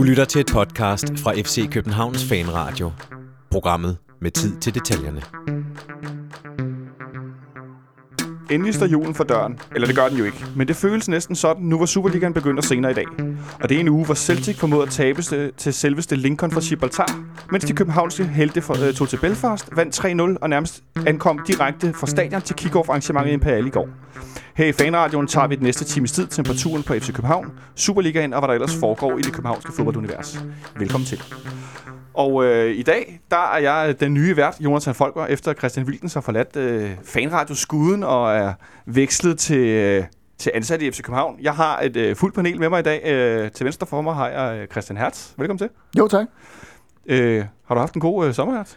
[0.00, 2.92] Du lytter til et podcast fra FC Københavns Fanradio.
[3.50, 5.22] Programmet med tid til detaljerne.
[8.50, 9.58] Endelig står julen for døren.
[9.74, 10.44] Eller det gør den jo ikke.
[10.56, 13.04] Men det føles næsten sådan, nu hvor Superligaen begynder senere i dag.
[13.62, 16.60] Og det er en uge, hvor Celtic formåede at tabe til- til selveste Lincoln fra
[16.60, 17.20] Gibraltar,
[17.52, 21.92] mens de københavnske helte for, øh, tog til Belfast, vandt 3-0 og nærmest ankom direkte
[21.92, 23.88] fra stadion til kick-off arrangementet i Imperial i går.
[24.54, 28.40] Her i Fanradioen tager vi den næste times tid temperaturen på FC København, Superligaen og
[28.40, 30.44] hvad der ellers foregår i det københavnske fodboldunivers.
[30.78, 31.22] Velkommen til.
[32.14, 36.14] Og øh, i dag, der er jeg den nye vært, Jonathan Folker, efter Christian Wilkens
[36.14, 38.52] har forladt øh, fanradio-skuden og er
[38.86, 40.04] vekslet til, øh,
[40.38, 41.36] til ansat i FC København.
[41.42, 43.02] Jeg har et øh, fuldt panel med mig i dag.
[43.04, 45.30] Øh, til venstre for mig har jeg øh, Christian Hertz.
[45.36, 45.68] Velkommen til.
[45.98, 46.26] Jo, tak.
[47.10, 48.72] Øh, har du haft en god øh, sommer, Hertz?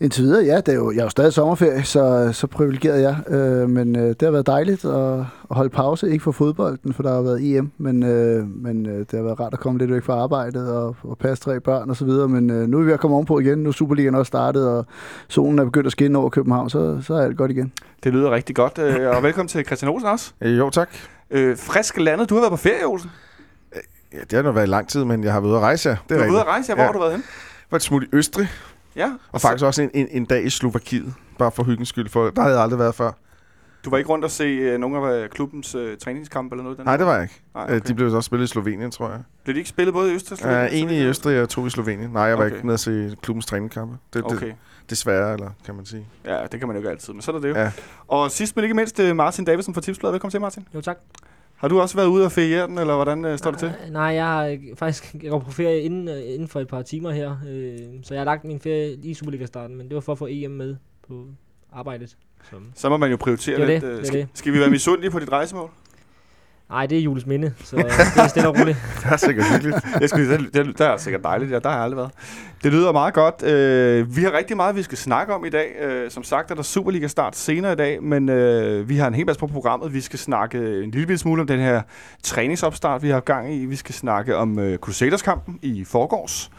[0.00, 0.56] Indtil videre, ja.
[0.56, 3.16] Det er jo, jeg er jo stadig sommerferie, så, så privilegeret jeg.
[3.34, 6.10] Øh, men øh, det har været dejligt at, at holde pause.
[6.10, 9.40] Ikke for fodbolden, for der har været EM, men, øh, men øh, det har været
[9.40, 12.28] rart at komme lidt væk fra arbejdet og, og passe tre børn og så videre.
[12.28, 13.58] Men øh, nu er vi ved at komme ovenpå igen.
[13.58, 14.86] Nu er Superligaen også startet, og
[15.28, 17.72] solen er begyndt at skinne over København, så, så er alt godt igen.
[18.04, 18.78] Det lyder rigtig godt.
[18.78, 20.32] Øh, og velkommen til Christian Olsen også.
[20.40, 20.88] Øh, Jo, tak.
[21.30, 22.30] Øh, frisk landet.
[22.30, 23.10] Du har været på ferie, Olsen.
[24.12, 25.88] Ja, det har nu været i lang tid, men jeg har været ude at rejse,
[25.88, 25.96] ja.
[26.08, 26.70] Det Du er har været ude at rejse.
[26.70, 26.86] Ja, hvor Ja.
[26.86, 27.22] har du været hen?
[27.72, 28.48] Var et smut i Østrig,
[28.96, 29.12] Ja.
[29.32, 31.14] og faktisk også en, en, en dag i Slovakiet.
[31.38, 33.12] Bare for hyggens skyld, for der havde jeg aldrig været før.
[33.84, 36.78] Du var ikke rundt og se øh, nogle af øh, klubbens øh, træningskampe eller noget?
[36.78, 37.40] Den Nej, det var jeg ikke.
[37.54, 37.76] Nej, Okay.
[37.76, 37.88] okay.
[37.88, 39.20] De blev også spillet i Slovenien, tror jeg.
[39.44, 40.86] Blev de ikke spillet både i Østrig og Slovenien?
[40.86, 42.10] Uh, en i Østrig og to i Slovenien.
[42.10, 42.54] Nej, jeg var Okay.
[42.54, 43.96] ikke nede at se klubbens træningskampe.
[44.14, 44.52] Det, det, Okay.
[44.90, 46.06] desværre, eller kan man sige.
[46.24, 47.54] Ja, det kan man jo ikke altid, men sådan er det jo.
[47.54, 47.72] Ja.
[48.08, 50.12] Og sidst men ikke mindst, øh, Martin Davidsen fra Tipsbladet.
[50.12, 50.68] Velkommen til, Martin.
[50.74, 50.98] Jo, tak.
[51.62, 53.72] Har du også været ude og feriere den, eller hvordan øh, står det til?
[53.86, 56.68] Øh, Nej, jeg har ikke- faktisk jeg går på ferie inden, øh, inden for et
[56.68, 57.36] par timer her.
[57.48, 60.26] Øh, så jeg har lagt min ferie i Superliga-starten, men det var for at få
[60.30, 60.76] EM med
[61.08, 61.24] på
[61.72, 62.16] arbejdet.
[62.50, 62.56] Så.
[62.74, 63.82] Så må man jo prioritere Det lidt.
[63.82, 64.28] det, øh, det skal, det.
[64.34, 65.70] skal vi være misundelige på dit rejsemål?
[66.72, 68.78] Nej, det er Jules minde, så øh, det er stille og roligt.
[69.02, 69.76] Det er sikkert hyggeligt.
[70.00, 72.10] Jeg skulle, det, det, der er sikkert dejligt, ja, der har jeg aldrig været.
[72.64, 73.42] Det lyder meget godt.
[73.42, 75.76] Øh, vi har rigtig meget, vi skal snakke om i dag.
[75.80, 79.14] Øh, som sagt er der Superliga start senere i dag, men øh, vi har en
[79.14, 79.94] hel masse på programmet.
[79.94, 81.82] Vi skal snakke en lille smule om den her
[82.22, 83.66] træningsopstart, vi har gang i.
[83.66, 86.50] Vi skal snakke om øh, Crusaders-kampen i forgårs.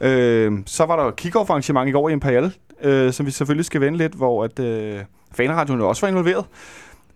[0.00, 3.64] Øh, så var der kickoff kick-off arrangement i går i Imperial, øh, som vi selvfølgelig
[3.64, 4.98] skal vende lidt, hvor at, øh,
[5.32, 6.44] fanradioen også var involveret.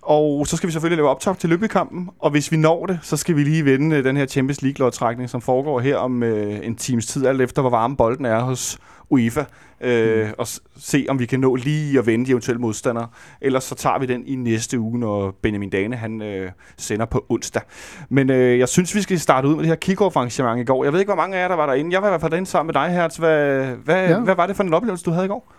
[0.07, 3.17] Og så skal vi selvfølgelig lave optag til Lyngby-kampen, og hvis vi når det, så
[3.17, 6.77] skal vi lige vende øh, den her Champions League-lodtrækning, som foregår her om øh, en
[6.77, 8.79] times tid, alt efter hvor varm bolden er hos
[9.11, 9.45] UEFA,
[9.81, 13.07] øh, og s- se om vi kan nå lige at vende de eventuelle modstandere.
[13.41, 17.25] Ellers så tager vi den i næste uge, når Benjamin Dane han øh, sender på
[17.29, 17.63] onsdag.
[18.09, 20.85] Men øh, jeg synes, vi skal starte ud med det her kick-off-arrangement i går.
[20.85, 21.93] Jeg ved ikke, hvor mange af jer, der var derinde.
[21.93, 23.17] Jeg var i hvert fald derinde sammen med dig, Hertz.
[23.17, 24.09] Hvad, hvad.
[24.09, 24.19] Ja.
[24.21, 25.53] hvad var det for en oplevelse, du havde i går?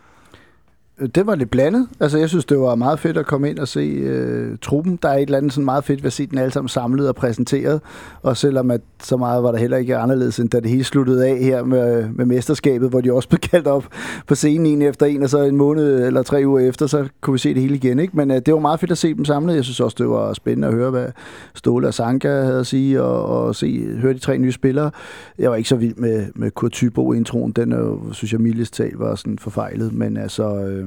[1.00, 1.88] Øh, det var lidt blandet.
[2.00, 5.00] Altså, jeg synes, det var meget fedt at komme ind og se øh, truppen.
[5.02, 7.08] Der er et eller andet sådan meget fedt ved at se den alle sammen samlet
[7.08, 7.82] og præsenteret.
[8.22, 11.28] Og selvom at så meget var der heller ikke anderledes, end da det hele sluttede
[11.28, 13.86] af her med, med mesterskabet, hvor de også blev kaldt op
[14.28, 17.34] på scenen en efter en, og så en måned eller tre uger efter, så kunne
[17.34, 18.00] vi se det hele igen.
[18.00, 18.18] Ikke?
[18.18, 19.56] Men øh, det var meget fedt at se dem samlet.
[19.56, 21.08] Jeg synes også, det var spændende at høre, hvad
[21.54, 24.92] Ståle og Sanka havde at sige, og, og se, høre de tre nye spillere.
[25.40, 27.52] Jeg var ikke så vild med, med Kurt Thybo-introen.
[27.52, 29.94] Den øh, synes jeg, mildest talt var sådan forfejlet.
[29.94, 30.85] Men altså, øh,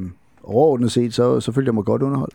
[0.48, 2.34] overordnet set, så, så følte jeg mig godt underholdt.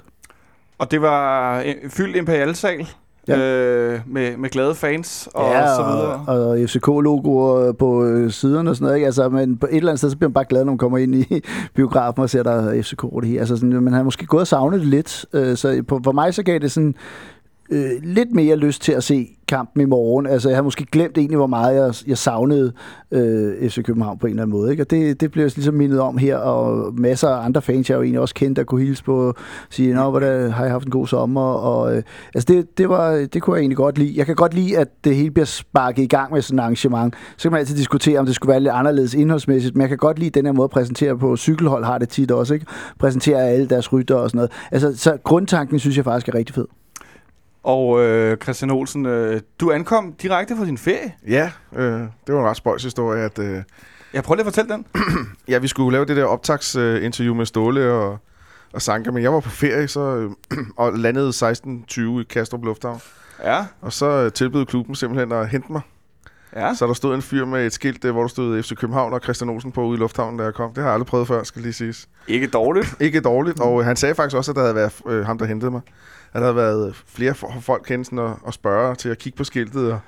[0.77, 2.87] Og det var øh, fyldt Imperial-sal
[3.27, 3.37] ja.
[3.37, 6.23] øh, med, med glade fans og så videre.
[6.27, 8.95] Og, og FCK-logoer på øh, siderne og sådan noget.
[8.95, 9.05] Ikke?
[9.05, 10.97] Altså, men på et eller andet sted, så bliver man bare glad, når man kommer
[10.97, 11.41] ind i
[11.75, 13.39] biografen og ser, der er FCK og det hele.
[13.39, 15.25] Altså, sådan, man har måske gået og savnet det lidt.
[15.33, 16.95] Øh, så på, for mig så gav det sådan
[17.69, 20.25] øh, lidt mere lyst til at se kampen i morgen.
[20.25, 22.73] Altså, jeg har måske glemt egentlig, hvor meget jeg, jeg savnede
[23.11, 24.71] øh, FC København på en eller anden måde.
[24.71, 24.83] Ikke?
[24.83, 27.95] Og det, det bliver jeg ligesom mindet om her, og masser af andre fans, jeg
[27.95, 29.35] jo egentlig også kendte, der kunne hilse på og
[29.69, 31.41] sige, Nå, hvordan har jeg haft en god sommer?
[31.41, 32.03] Og, øh,
[32.35, 34.13] altså, det, det, var, det kunne jeg egentlig godt lide.
[34.17, 37.15] Jeg kan godt lide, at det hele bliver sparket i gang med sådan et arrangement.
[37.37, 39.97] Så kan man altid diskutere, om det skulle være lidt anderledes indholdsmæssigt, men jeg kan
[39.97, 41.37] godt lide den her måde at præsentere på.
[41.37, 42.65] Cykelhold har det tit også, ikke?
[42.99, 44.51] Præsentere alle deres rytter og sådan noget.
[44.71, 46.65] Altså, så grundtanken synes jeg faktisk er rigtig fed.
[47.63, 51.13] Og øh, Christian Olsen, øh, du ankom direkte fra din ferie.
[51.27, 53.63] Ja, øh, det var en ret spøjs historie, at øh,
[54.13, 54.85] Jeg prøver lige at fortælle den.
[55.47, 58.17] ja, vi skulle lave det der optagsinterview med Ståle og,
[58.73, 60.31] og Sanka, men jeg var på ferie så, øh,
[60.77, 62.99] og landede 16.20 i Kastrup Lufthavn.
[63.43, 65.81] Ja, Og så øh, tilbød klubben simpelthen at hente mig.
[66.55, 66.73] ja.
[66.73, 69.19] Så der stod en fyr med et skilt, øh, hvor der stod FC København og
[69.23, 70.69] Christian Olsen på ude i lufthavnen, da jeg kom.
[70.69, 72.07] Det har jeg aldrig prøvet før, skal lige siges.
[72.27, 72.95] Ikke dårligt.
[72.99, 75.45] Ikke dårligt, og øh, han sagde faktisk også, at der havde været øh, ham, der
[75.45, 75.81] hentede mig.
[76.35, 79.37] At der havde været flere f- folk kendt sådan at, at spørge til at kigge
[79.37, 79.91] på skiltet.
[79.91, 79.99] Og,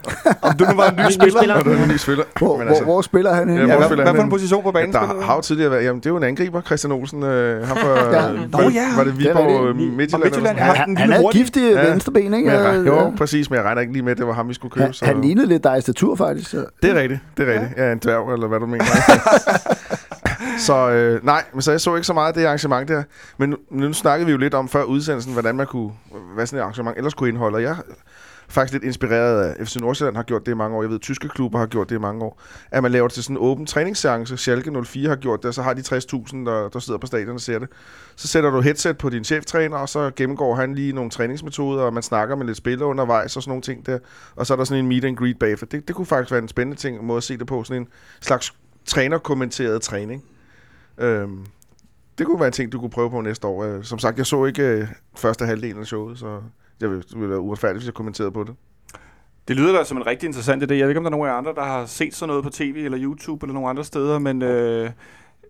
[0.41, 1.37] Om du nu var en ny spiller.
[1.39, 1.55] spiller.
[1.55, 2.23] og det var en ny spiller.
[2.39, 3.57] Hvor, Men hvor, hvor spiller han hen?
[3.57, 5.21] Ja, Ja, hvor hvad, spiller hvad han for en position på banen der spiller du?
[5.21, 7.23] har jo tidligere været, jamen det er jo en angriber, Christian Olsen.
[7.23, 8.31] Øh, ham fra, Ja.
[8.31, 8.95] øh, Nå, var, ja.
[8.97, 9.85] var det Det Viborg rigtigt.
[9.91, 10.13] øh, Midtjylland?
[10.13, 10.63] Og Midtjylland, ja.
[10.65, 11.43] den Han, han lille havde hurtige.
[11.43, 11.89] giftige Ja.
[11.89, 12.49] venstreben, ikke?
[12.49, 12.91] Men jeg, Ja.
[13.03, 14.85] jo, præcis, men jeg regner ikke lige med, at det var ham, vi skulle købe.
[14.85, 16.49] Han, han lignede lidt dig i statur, faktisk.
[16.49, 16.65] Så.
[16.83, 17.77] Det er rigtigt, det er rigtigt.
[17.77, 18.85] Ja, en dværg, eller hvad du mener.
[20.59, 23.03] så øh, nej, men så jeg så ikke så meget af det arrangement der.
[23.37, 25.91] Men nu, nu snakkede vi jo lidt om før udsendelsen, hvordan man kunne,
[26.35, 27.55] hvad sådan et arrangement ellers kunne indeholde.
[27.55, 27.81] Og jeg er
[28.47, 30.83] faktisk lidt inspireret af FC Nordsjælland har gjort det i mange år.
[30.83, 32.41] Jeg ved, tyske klubber har gjort det i mange år.
[32.71, 34.37] At man laver det til sådan en åben træningsseance.
[34.37, 37.35] Schalke 04 har gjort det, og så har de 60.000, der, der sidder på stadion
[37.35, 37.69] og ser det.
[38.15, 41.93] Så sætter du headset på din cheftræner, og så gennemgår han lige nogle træningsmetoder, og
[41.93, 43.99] man snakker med lidt spillere undervejs og sådan nogle ting der.
[44.35, 45.65] Og så er der sådan en meet and greet bagefter.
[45.65, 47.63] Det, det kunne faktisk være en spændende ting, måde at se det på.
[47.63, 47.87] Sådan en
[48.21, 48.53] slags
[48.85, 50.23] trænerkommenteret træning.
[50.97, 51.45] Øhm,
[52.17, 53.63] det kunne være en ting, du kunne prøve på næste år.
[53.63, 54.87] Øh, Som sagt, jeg så ikke øh,
[55.17, 56.41] første halvdel af showet, så
[56.81, 58.55] jeg ville, ville være uretfærdigt, hvis jeg kommenterede på det.
[59.47, 60.73] Det lyder da som en rigtig interessant idé.
[60.73, 62.43] Jeg ved ikke, om der er nogen af jer andre, der har set sådan noget
[62.43, 64.89] på tv eller YouTube eller nogle andre steder, men øh,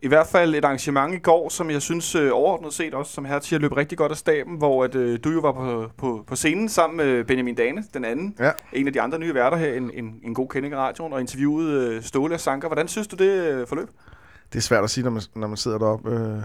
[0.01, 3.25] i hvert fald et arrangement i går, som jeg synes øh, overordnet set også, som
[3.25, 5.89] her til at løbe rigtig godt af staben, hvor at, øh, du jo var på,
[5.97, 8.51] på, på scenen sammen med Benjamin Dane, den anden, Ja.
[8.74, 11.21] en af de andre nye værter her, en, en, en god kending af radioen, og
[11.21, 12.68] interviewede øh, Ståle og Sanker.
[12.68, 13.89] Hvordan synes du det øh, forløb?
[14.53, 16.12] Det er svært at sige, når man, når man sidder deroppe.
[16.12, 16.42] Øh,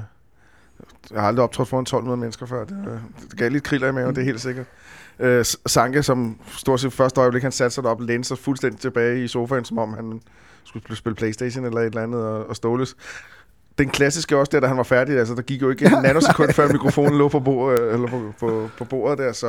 [1.11, 2.65] jeg har aldrig optrådt foran 1200 mennesker før.
[2.65, 2.99] Det, øh,
[3.31, 4.67] det gav lidt kriller i maven, det er helt sikkert.
[5.19, 9.25] Øh, Sanke, som stort set første øjeblik, han satte sig derop, lænede sig fuldstændig tilbage
[9.25, 10.21] i sofaen, som om han
[10.65, 12.97] skulle spille Playstation eller et eller andet, og, og Ståles.
[13.81, 16.53] Den klassiske også der, da han var færdig, altså der gik jo ikke en nanosekund,
[16.53, 19.47] før mikrofonen lå på bordet, eller på, på, på bordet der, så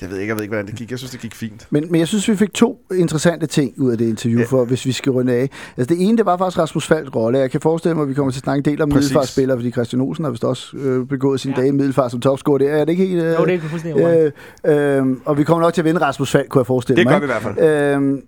[0.00, 0.90] jeg ved ikke, jeg ved ikke, hvordan det gik.
[0.90, 1.66] Jeg synes, det gik fint.
[1.70, 4.46] Men, men jeg synes, vi fik to interessante ting ud af det interview, Ja.
[4.46, 5.50] for, hvis vi skal runde af.
[5.76, 7.38] Altså det ene, det var faktisk Rasmus Falks rolle.
[7.38, 9.02] Jeg kan forestille mig, at vi kommer til at snakke en del om Præcis.
[9.04, 11.60] middelfartsspillere, fordi Christian Olsen har vist også øh, begået sin Ja.
[11.60, 12.58] dag i middelfart som topscorer.
[12.58, 13.22] Det er det ikke helt...
[13.22, 14.32] Øh, Jo, det er fuldstændig øh,
[14.66, 17.06] øh, øh, Og vi kommer nok til at vinde Rasmus Falk, kunne jeg forestille Det
[17.06, 17.12] mig.
[17.12, 18.02] gør vi i hvert fald.
[18.02, 18.18] Øh,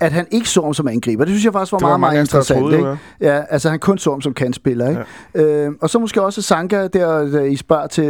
[0.00, 1.24] at han ikke så ham som angriber.
[1.24, 2.60] Det synes jeg faktisk var Det var meget, meget interessant.
[2.60, 2.96] troede, ikke?
[3.20, 4.88] Ja, altså han kun så ham som kantspiller.
[4.88, 5.02] Ikke?
[5.34, 5.42] Ja.
[5.42, 8.04] Øh, og så måske også Sanka, der, der I spørger til,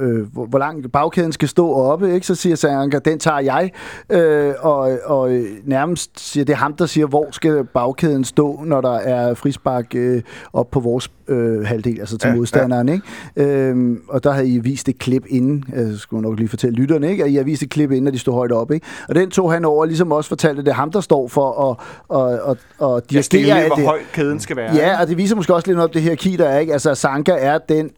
[0.00, 2.14] øh, hvor, hvor langt bagkæden skal stå oppe.
[2.14, 2.26] Ikke?
[2.26, 3.70] Så siger Sanka, den tager jeg.
[4.10, 8.60] Øh, og, og øh, nærmest siger, det er ham, der siger, hvor skal bagkæden stå,
[8.64, 10.22] når der er frispark øh,
[10.52, 12.88] op på vores øh, halvdel, altså til Ja, ja, modstanderen.
[12.88, 12.94] Ja.
[12.94, 13.58] Ikke?
[13.70, 17.10] Øh, og der havde I vist et klip inden, jeg skulle nok lige fortælle lytterne,
[17.10, 17.24] ikke?
[17.24, 18.70] at I har vist et klip inden, at de stod højt op.
[18.72, 18.86] Ikke?
[19.08, 21.70] Og den tog han over, ligesom også fortalte, at det er ham, der står for
[21.70, 21.76] at,
[22.18, 23.84] at, at, at dirigere lige, alt hvor det.
[23.84, 24.74] høj kæden skal være.
[24.74, 26.72] Ja, og det viser måske også lidt op det her key, der er, ikke?
[26.72, 27.90] Altså, Sanka er den,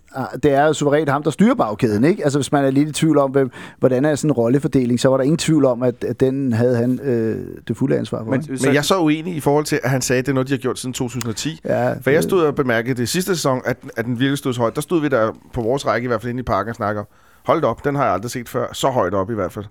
[0.43, 2.25] det er jo suverænt ham, der styrer bagkæden, ikke?
[2.25, 5.09] Altså, hvis man er lidt i tvivl om, hvem, hvordan er sådan en rollefordeling, så
[5.09, 8.31] var der ingen tvivl om, at, at den havde han øh, det fulde ansvar for.
[8.31, 10.35] Men, Men jeg er så uenig i forhold til, at han sagde, at det er
[10.35, 11.61] noget, de har gjort siden 2010.
[11.65, 14.61] ja, For jeg stod og bemærkede det sidste sæson, at, at den virkelig stod så
[14.61, 14.75] højt.
[14.75, 17.05] Der stod vi der på vores række, i hvert fald inde i parken, og snakker.
[17.47, 18.67] Hold op, den har jeg aldrig set før.
[18.73, 19.65] Så højt op i hvert fald.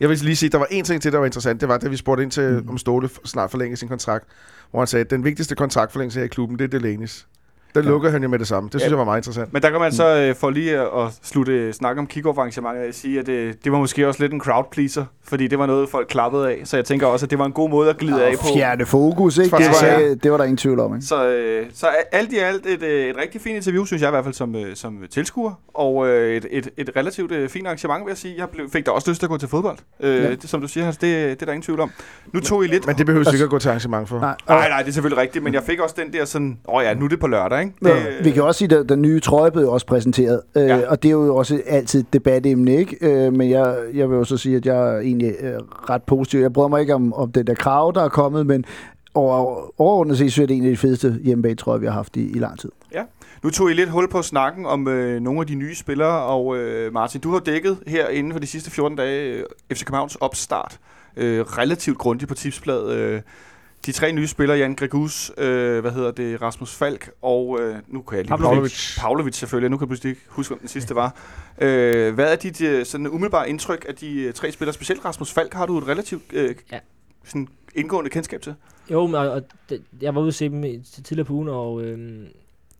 [0.00, 1.60] Jeg vil lige sige, der var en ting til, der var interessant.
[1.60, 2.68] Det var, da vi spurgte ind til, mm.
[2.68, 4.24] om Ståle snart forlængede sin kontrakt.
[4.70, 7.37] Hvor han sagde, at den vigtigste kontraktforlængelse her i klubben, det er Delaney's.
[7.78, 7.90] Den Ja.
[7.90, 8.68] lukkede han jo med det samme.
[8.72, 8.88] Det synes Ja.
[8.90, 9.52] jeg var meget interessant.
[9.52, 12.94] Men der kan man så, øh, for lige at, at slutte snak om kick-off-arrangementet, af,
[12.94, 15.88] sige, at øh, det var måske også lidt en crowd pleaser, fordi det var noget,
[15.88, 16.60] folk klappede af.
[16.64, 18.46] Så jeg tænker også, at det var en god måde at glide af på.
[18.56, 19.56] Fjerne fokus, ikke?
[19.56, 20.14] Det var, ja.
[20.14, 21.06] det var der ingen tvivl om, ikke?
[21.06, 24.12] Så, øh, så alt i alt et, øh, et rigtig fint interview, synes jeg i
[24.12, 25.52] hvert fald som, øh, som tilskuer.
[25.74, 28.34] Og øh, et, et, et relativt øh, fint arrangement, vil jeg sige.
[28.38, 29.78] Jeg blev, fik da også lyst til at gå til fodbold.
[30.00, 30.30] Øh, Ja.
[30.30, 31.90] det, som du siger, Hans, det, det er der ingen tvivl om.
[32.32, 32.86] Nu tog I lidt...
[32.86, 34.20] Men det behøver du ikke at gå til arrangement for.
[34.20, 36.74] Nej, Nej, nej, det er selvfølgelig rigtigt, men jeg fik også den der sådan, åh
[36.74, 37.67] oh ja, nu er det på lørdag, ikke?
[37.82, 40.76] Det, Det, vi kan også sige, at den nye trøje blev også præsenteret, øh, Ja.
[40.76, 40.88] ja.
[40.90, 42.96] og det er jo også altid et debatemne, ikke?
[43.00, 45.52] Øh, men jeg, jeg vil jo så sige, at jeg er egentlig øh,
[45.90, 46.40] ret positiv.
[46.40, 48.64] Jeg bryder mig ikke om, om den der krav, der er kommet, men
[49.14, 49.34] over,
[49.80, 52.16] overordnet set synes jeg, det er en af de fedeste hjemmebag trøjer, vi har haft
[52.16, 52.70] i, i lang tid.
[53.42, 56.56] Nu tog I lidt hul på snakken om øh, nogle af de nye spillere, og
[56.56, 60.16] øh, Martin, du har dækket her inden for de sidste 14 dage øh, FC Københavns
[60.16, 60.78] opstart.
[61.16, 62.90] Øh, relativt grundigt på tipsbladet.
[62.96, 63.20] Øh,
[63.88, 68.02] de tre nye spillere, Jan Gregus, øh, hvad hedder det, Rasmus Falk, og øh, nu
[68.02, 68.98] kan jeg lige Pavlovic.
[68.98, 71.16] Pavlovic selvfølgelig, nu kan jeg pludselig ikke huske, hvem den sidste var.
[71.60, 74.74] Øh, hvad er dit øh, sådan umiddelbare indtryk af de øh, tre spillere?
[74.74, 76.78] Specielt Rasmus Falk har du et relativt øh, Ja.
[77.24, 78.54] sådan indgående kendskab til.
[78.90, 81.82] Jo, men, og, og det, jeg var ude at se dem tidligere på ugen, og
[81.82, 82.26] øhm,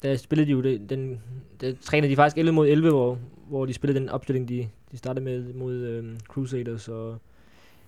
[0.02, 1.20] der spillede de jo det, den,
[1.60, 4.98] der trænede de faktisk 11 mod 11, hvor, hvor de spillede den opstilling, de, de
[4.98, 7.18] startede med mod øhm, Crusaders, og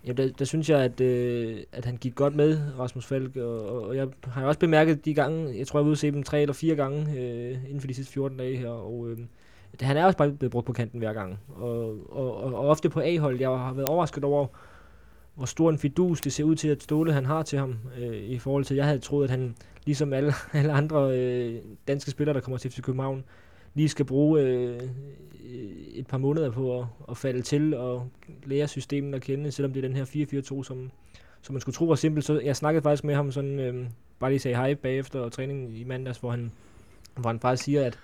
[0.07, 3.69] Ja, der, der, synes jeg, at, øh, at han gik godt med, Rasmus Falk, og,
[3.69, 6.23] og, og jeg har også bemærket de gange, jeg tror, jeg var ude se dem
[6.23, 9.19] tre eller fire gange øh, inden for de sidste 14 dage her, og øh,
[9.81, 11.79] han er også bare blevet brugt på kanten hver gang, og,
[12.17, 13.41] og, og, og ofte på A-hold.
[13.41, 14.47] Jeg har været overrasket over,
[15.35, 18.17] hvor stor en fidus det ser ud til, at Ståle han har til ham, øh,
[18.17, 21.55] i forhold til, jeg havde troet, at han, ligesom alle, alle andre øh,
[21.89, 23.25] danske spillere, der kommer til FC København,
[23.75, 24.81] lige skal bruge øh,
[26.01, 28.09] et par måneder på at, at falde til og
[28.45, 30.91] lære systemet at kende, selvom det er den her 4-4-2, som,
[31.43, 32.25] som man skulle tro var simpelt.
[32.25, 33.87] Så jeg snakkede faktisk med ham sådan, øh,
[34.19, 36.53] bare lige sagde hej bagefter træningen i mandags, hvor han,
[37.17, 37.99] hvor han faktisk siger, at,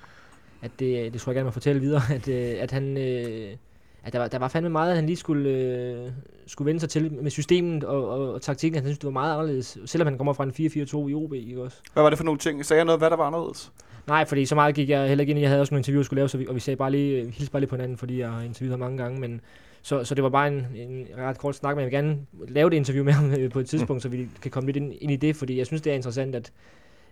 [0.63, 3.57] at det, det skulle jeg gerne man fortælle videre, at, øh, at han, øh,
[4.05, 6.11] at der, var, der var fandme meget, at han lige skulle, øh,
[6.47, 8.77] skulle vende sig til med systemet og, og, og taktikken.
[8.77, 11.63] Han synes, det var meget anderledes, selvom han kommer fra en 4-4-2 i OB, ikke
[11.63, 11.77] også?
[11.93, 12.67] Hvad var det for nogle ting?
[12.67, 13.73] Sagde jeg noget, hvad der var anderledes?
[14.07, 15.43] Nej, fordi så meget gik jeg heller ikke ind i.
[15.43, 17.25] Jeg havde også nogle interviewer, jeg skulle lave, så vi, og vi sagde bare lige,
[17.25, 19.41] vi hilste bare lige på hinanden, fordi jeg har interviewet ham mange gange, men
[19.83, 22.71] så, så det var bare en, en ret kort snak, men jeg vil gerne lave
[22.71, 25.13] det interview med ham øh, på et tidspunkt, så vi kan komme lidt ind, ind
[25.13, 26.53] i det, fordi jeg synes, det er interessant, at,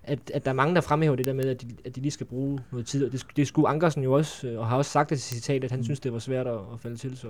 [0.03, 2.13] at, at der er mange, der fremhæver det der med, at de, at de lige
[2.13, 4.91] skal bruge noget tid, og det, det skulle Ankersen jo også, øh, og har også
[4.91, 7.29] sagt det til citat, at han synes, det var svært at, at falde til, så...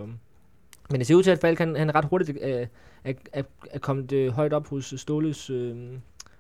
[0.90, 2.66] Men det ser ud til, at Falk han, han ret hurtigt er,
[3.04, 5.76] er, er, er kommet øh, højt op hos Ståles øh,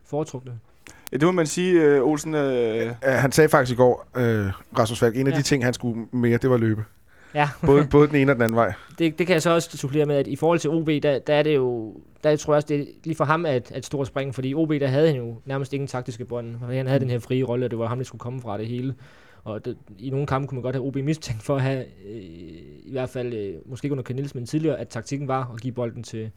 [0.04, 0.58] foretrukne.
[1.14, 2.34] Det må man sige, øh, Olsen.
[2.34, 4.46] Øh, Ja, han sagde faktisk i går, øh,
[4.78, 5.36] Rasmus Falk, en af Ja.
[5.36, 6.84] de ting, han skulle mere, det var løbe.
[7.34, 8.72] Ja, Både, både den ene og den anden vej.
[8.98, 11.34] det, det kan jeg så også supplere med, at i forhold til OB, der, der
[11.34, 11.94] er det jo,
[12.24, 14.70] der tror jeg også, det er lige for ham at, at stort spring, fordi OB,
[14.70, 16.56] der havde han jo nærmest ingen taktiske bånd.
[16.62, 18.58] og Han havde den her frie rolle, og det var ham, der skulle komme fra
[18.58, 18.94] det hele.
[19.44, 22.22] Og det, i nogle kampe kunne man godt have OB mistænkt for at have, øh,
[22.84, 25.72] i hvert fald, øh, måske ikke under Nielsen, men tidligere, at taktikken var at give
[25.74, 26.30] bolden til,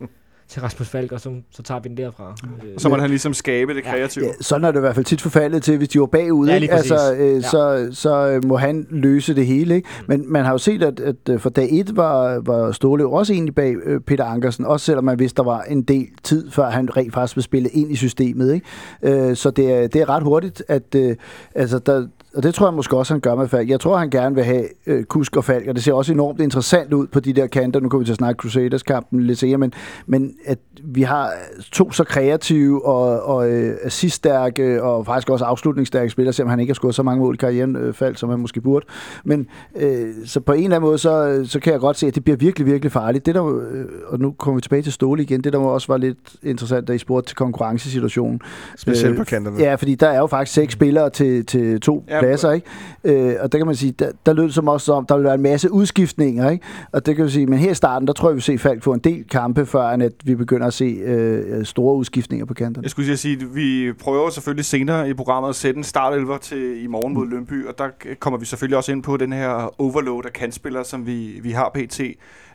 [0.49, 2.35] til Rasmus Falk, og så, så tager vi den derfra.
[2.63, 4.25] Øh, så må han ligesom skabe det Ja, kreative.
[4.25, 6.47] Ja, sådan er det i hvert fald tit forfaldet til, hvis de var bagud.
[6.47, 6.73] Ja, ikke?
[6.73, 7.41] altså, øh, Ja.
[7.41, 9.75] så, så øh, må han løse det hele.
[9.75, 9.89] Ikke?
[10.07, 13.33] Men man har jo set, at, at øh, for dag 1 var, var Ståle også
[13.33, 16.69] egentlig bag øh, Peter Ankersen, også selvom man vidste, der var en del tid, før
[16.69, 18.53] han rent faktisk blev spillet ind i systemet.
[18.53, 19.29] Ikke?
[19.29, 21.15] Øh, så det er, det er ret hurtigt, at øh,
[21.55, 23.69] altså, der, og det tror jeg måske også, han gør med Falk.
[23.69, 26.41] Jeg tror, han gerne vil have øh, Kusk og Falk, og det ser også enormt
[26.41, 27.79] interessant ud på de der kanter.
[27.79, 29.73] Nu kommer vi til at snakke Crusaders-kampen lidt senere, men,
[30.05, 31.31] men at vi har
[31.71, 36.71] to så kreative og, og øh, assiststærke og faktisk også afslutningsstærke spillere, selvom han ikke
[36.71, 38.85] har scoret så mange mål i karrieren, øh, Falk, som han måske burde.
[39.23, 42.15] Men øh, så på en eller anden måde, så, så kan jeg godt se, at
[42.15, 43.25] det bliver virkelig, virkelig farligt.
[43.25, 45.97] Det der, øh, og nu kommer vi tilbage til Ståle igen, det der også var
[45.97, 48.41] lidt interessant, da I spurgte til konkurrencesituationen.
[48.77, 49.57] Specielt Øh, på kanterne.
[49.59, 53.29] Ja, fordi der er jo faktisk seks spillere til, til to Ja, ja, pladser, ikke?
[53.29, 55.23] Øh, og der kan man sige, der, der lød det som også om, der vil
[55.23, 56.65] være en masse udskiftninger, ikke?
[56.91, 58.83] Og det kan vi sige, men her i starten, der tror jeg, vi ser Falk
[58.83, 62.83] få en del kampe, før at vi begynder at se øh, store udskiftninger på kanterne.
[62.83, 66.83] Jeg skulle sige, at vi prøver selvfølgelig senere i programmet at sætte en startelver til
[66.83, 67.87] i morgen mod Lønby, og der
[68.19, 71.71] kommer vi selvfølgelig også ind på den her overload af kantspillere, som vi, vi har
[71.75, 72.01] pt.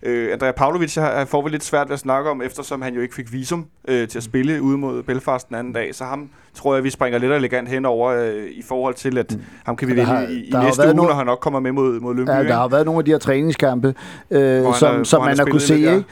[0.03, 3.01] Øh, Andrea Pavlovic har- får vi lidt svært ved at snakke om, eftersom han jo
[3.01, 6.29] ikke fik visum øh, til at spille ude mod Belfast den anden dag, så ham
[6.55, 9.93] tror jeg, vi springer lidt elegant henover øh, i forhold til, at ham kan vi
[9.93, 12.31] vælge har- i, i næste uge, nogle- når han nok kommer med mod, mod Lønby.
[12.31, 13.95] Ja, der har været nogle af de her træningskampe,
[14.31, 16.05] øh, han som, har- som han man har kunne se, ikke?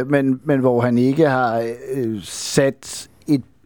[0.00, 3.08] Øh, men, men hvor han ikke har øh, sat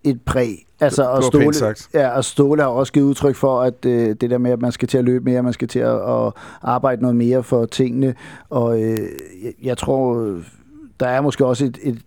[0.06, 0.66] et, præg.
[0.80, 1.88] Altså, og Ståle, sagt.
[1.94, 4.72] ja, og Ståle har også givet udtryk for, at øh, det der med, at man
[4.72, 6.32] skal til at løbe mere, man skal til at, at
[6.62, 8.14] arbejde noget mere for tingene.
[8.50, 8.98] Og øh,
[9.44, 10.44] jeg, jeg tror, øh,
[11.00, 11.98] der er måske også et, et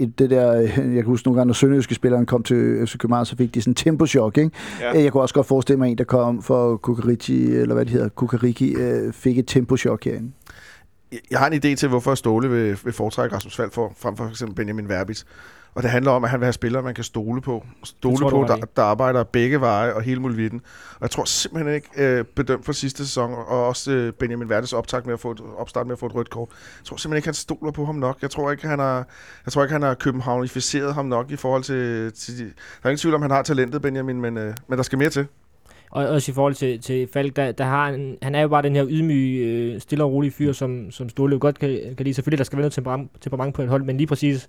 [0.00, 2.98] et, det der, øh, jeg kan huske nogle gange, når Sønderjyske spilleren kom til FC
[2.98, 4.50] København, så fik de sådan en tempo-chok, ikke?
[4.80, 4.96] Ja.
[4.96, 5.02] Ja.
[5.02, 8.08] Jeg kunne også godt forestille mig, en, der kom for Kukariki, eller hvad det hedder,
[8.08, 10.30] Kukariki, øh, fik et tempo-chok herinde.
[11.30, 14.28] Jeg har en idé til, hvorfor Ståle vil, vil foretrække Rasmus Falk for, frem for
[14.28, 14.44] f.eks.
[14.56, 15.24] Benjamin Verbitz.
[15.74, 17.66] Og det handler om, at han vil have spillere, man kan stole på.
[17.84, 20.60] Stole tror på, der, der arbejder begge veje og hele muligheden.
[20.94, 24.72] Og jeg tror simpelthen ikke, øh, bedømt for sidste sæson, og også øh, Benjamin Verdes
[24.72, 26.48] optag med at få et, opstart med at få et rødt kort.
[26.50, 28.22] Jeg tror simpelthen ikke, han stoler på ham nok.
[28.22, 29.06] Jeg tror ikke, han har,
[29.44, 32.12] jeg tror ikke, han har københavnificeret ham nok i forhold til...
[32.12, 32.50] til de, der
[32.82, 35.26] er ingen tvivl om, han har talentet, Benjamin, men, øh, men der skal mere til.
[35.90, 38.62] Og også i forhold til, til Falk, der, der har han, han er jo bare
[38.62, 42.14] den her ydmyge, øh, stille og rolige fyr, som, som jo godt kan, kan lide.
[42.14, 44.48] Selvfølgelig, der skal være noget temperament, temperament på et hold, men lige præcis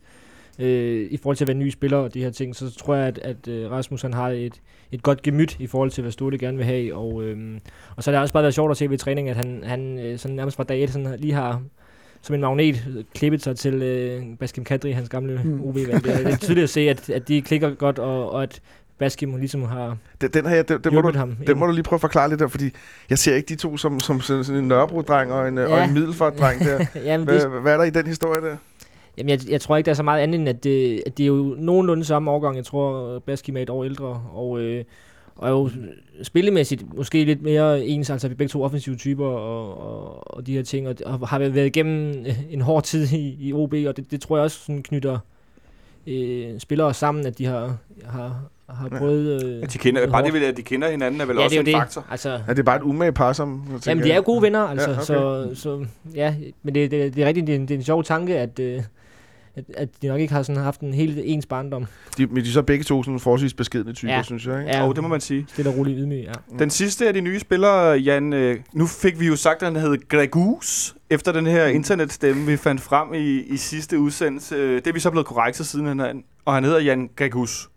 [0.60, 3.07] øh, i forhold til at være ny spiller og de her ting, så tror jeg,
[3.07, 6.38] at, at øh, Rasmus han har et, et godt gemyt i forhold til, hvad Ståle
[6.38, 6.95] gerne vil have.
[6.95, 7.38] Og, øh,
[7.95, 10.00] og så har det også bare været sjovt at se ved træning, at han, han
[10.00, 11.62] øh, sådan nærmest fra dag et sådan, lige har
[12.24, 15.60] som en magnet klippet sig til øh, Baskim Kadri, hans gamle Mm.
[15.60, 18.62] er- det er tydeligt at se, at, at de klikker godt, og, og at
[19.01, 21.36] Baskim ligesom har Den, den her, den, den, må du, ham.
[21.48, 22.70] den må du lige prøve at forklare lidt der, fordi
[23.10, 25.63] jeg ser ikke de to som, som sådan sådan en Nørrebro-dreng og en, ja.
[25.63, 25.84] og Ja.
[25.88, 26.86] en Middelfart-dreng der.
[27.05, 28.55] Jamen, det, Hvad, hvad er der i den historie der?
[29.17, 31.24] Jamen, jeg, jeg tror ikke, der er så meget andet end, at det, at det
[31.24, 32.55] er jo nogenlunde samme årgang.
[32.58, 34.84] Jeg tror, Baskim er et år ældre, og, øh,
[35.36, 35.70] og jo
[36.24, 40.53] spillemæssigt måske lidt mere ens, altså vi begge to offensive typer og, og, og de
[40.53, 43.98] her ting, og, og har været igennem øh, en hård tid i, i OB, og
[43.98, 45.20] det, det tror jeg også sådan knytter
[46.08, 48.43] øh, spillere sammen, at de har, har,
[48.75, 48.98] har Ja.
[48.98, 49.44] prøvet...
[49.44, 50.34] Øh, At de kender, bare hårdt.
[50.34, 52.01] det, at de kender hinanden, er vel ja, også det er en jo faktor.
[52.01, 52.12] det.
[52.12, 53.63] Altså, Er det bare et umage par, som...
[53.88, 54.90] Jamen, de er jo gode venner, altså.
[54.90, 55.56] Ja, Ja, okay.
[55.56, 55.86] så, så,
[56.16, 58.38] ja, men det, det, det er rigtigt, det er, en, det er en sjov tanke,
[58.38, 58.82] at, øh,
[59.56, 61.86] at, at de nok ikke har sådan haft en helt ens barndom.
[62.18, 64.18] De, men de er så begge to sådan forholdsvis beskedne typer, ja.
[64.18, 64.24] Ja.
[64.24, 64.60] synes jeg.
[64.60, 64.72] Ikke?
[64.72, 65.46] Ja, Og det må man sige.
[65.50, 66.32] Stille og roligt ydmyg, ja.
[66.60, 69.75] Den sidste af de nye spillere, Jan, øh, nu fik vi jo sagt, at han
[69.82, 74.56] hed Gregus, efter den her internetstemme, vi fandt frem i, i sidste udsendelse.
[74.56, 76.13] Øh, Det er vi så blevet korrektet siden, han er,
[76.46, 77.70] og han hedder Jan Gregus.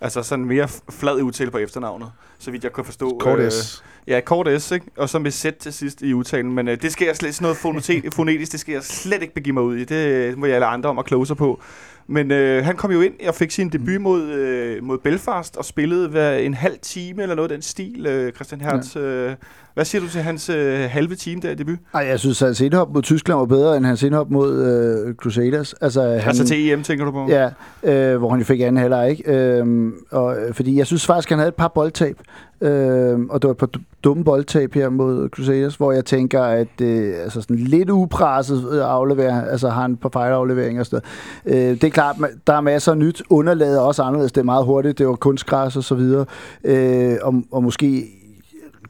[0.00, 2.12] Altså sådan mere flad udtale på efternavnet.
[2.38, 3.18] så vidt jeg kan forstå.
[3.20, 3.84] Kort Øh, S.
[4.06, 4.86] Ja, kort S, ikke?
[4.96, 6.52] Og så med Z til sidst i udtalen.
[6.52, 9.34] Men øh, det skal jeg slet, sådan noget fonetet, fonetisk, det skal jeg slet ikke
[9.34, 9.84] begive mig ud i.
[9.84, 11.60] Det må jeg alle andre om at close på.
[12.06, 15.64] Men øh, han kom jo ind og fik sin debut mod, øh, mod Belfast og
[15.64, 18.96] spillede hver en halv time eller noget af den stil, øh, Christian Hertz.
[18.96, 19.00] Ja.
[19.00, 19.36] Øh,
[19.76, 21.78] hvad siger du til hans øh, halve time der i debut?
[21.94, 24.64] Ej, jeg synes, hans indhop mod Tyskland var bedre, end hans indhop mod
[25.08, 25.72] øh, Crusaders.
[25.72, 27.26] Altså, han, Altså til EM, tænker du på?
[27.28, 27.50] Ja,
[27.82, 29.32] øh, hvor han jo fik anden halvleg, ikke?
[29.32, 32.16] Øh, og, fordi jeg synes faktisk, han havde et par boldtab.
[32.60, 36.42] Øh, og det var et par du- dumme boldtab her mod Crusaders, hvor jeg tænker,
[36.42, 41.00] at øh, altså sådan lidt upresset øh, afleverer, altså har han par fejlafleveringer og sådan
[41.46, 41.70] noget.
[41.70, 42.16] Øh, det er klart,
[42.46, 43.22] der er masser af nyt.
[43.30, 44.32] Underlaget er også anderledes.
[44.32, 44.98] Det er meget hurtigt.
[44.98, 46.24] Det var kunstgræs og så videre.
[46.64, 48.06] Øh, og, og måske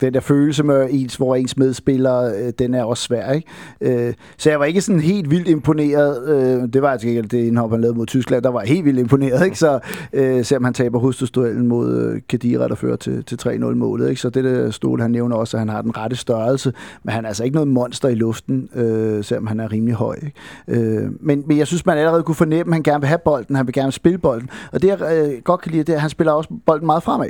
[0.01, 3.49] den der følelse med ens, hvor ens medspiller, øh, den er også svær, ikke?
[3.81, 6.29] Øh, så jeg var ikke sådan helt vildt imponeret.
[6.29, 8.43] Øh, det var altså ikke det indhop, han lavede mod Tyskland.
[8.43, 9.59] Der var jeg helt vildt imponeret, ikke?
[9.59, 9.79] Så
[10.13, 14.21] øh, selvom han taber hovedstødsduellen mod øh, Kadira, der fører til, til 3-0-målet, ikke?
[14.21, 16.73] Så det øh, der stol, han nævner også, at han har den rette størrelse,
[17.03, 20.17] men han er altså ikke noget monster i luften, øh, selvom han er rimelig høj,
[20.25, 20.33] ikke?
[20.69, 23.57] Øh, men, men jeg synes, man allerede kunne fornemme, at han gerne vil have bolden,
[23.57, 24.51] han vil gerne spille bolden.
[24.73, 27.03] Og det, jeg øh, godt kan lide, det er, at han spiller også bolden meget
[27.03, 27.29] fremad.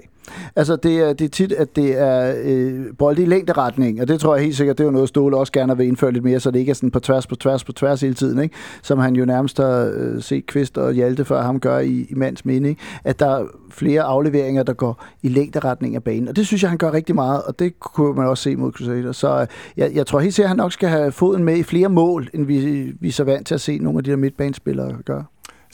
[0.57, 4.21] Altså, det er, det er tit, at det er øh, bolde i længderetning, og det
[4.21, 6.41] tror jeg helt sikkert, det er jo noget, Ståle også gerne vil indføre lidt mere,
[6.41, 8.55] så det ikke er sådan på tværs, på tværs, på tværs hele tiden, ikke?
[8.83, 12.15] som han jo nærmest har øh, set Kvist og Hjalte før ham gøre i, i
[12.15, 16.47] mands mening, at der er flere afleveringer, der går i længderetning af banen, og det
[16.47, 19.17] synes jeg, han gør rigtig meget, og det kunne man også se mod Crusaders.
[19.17, 21.63] Så øh, jeg, jeg tror helt sikkert, at han nok skal have foden med i
[21.63, 24.17] flere mål, end vi, vi er så vant til at se nogle af de der
[24.17, 25.25] midtbanespillere gøre.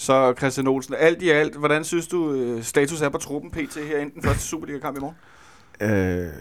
[0.03, 3.79] Så Christian Olsen, alt i alt, hvordan synes du, øh, status er på truppen PT
[3.89, 5.17] her inden den første Superliga-kamp i morgen?
[5.81, 6.33] Øh,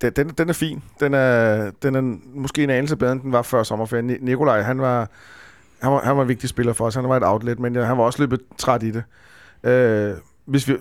[0.00, 0.82] den, den, den er fin.
[1.00, 4.16] Den er, den er måske en anelse bedre, end den var før sommerferien.
[4.20, 5.08] Nikolaj, han var,
[5.80, 6.94] han var, han var en vigtig spiller for os.
[6.94, 9.04] Han var et outlet, men øh, han var også løbet træt i det.
[9.70, 10.76] Øh, hvis vi,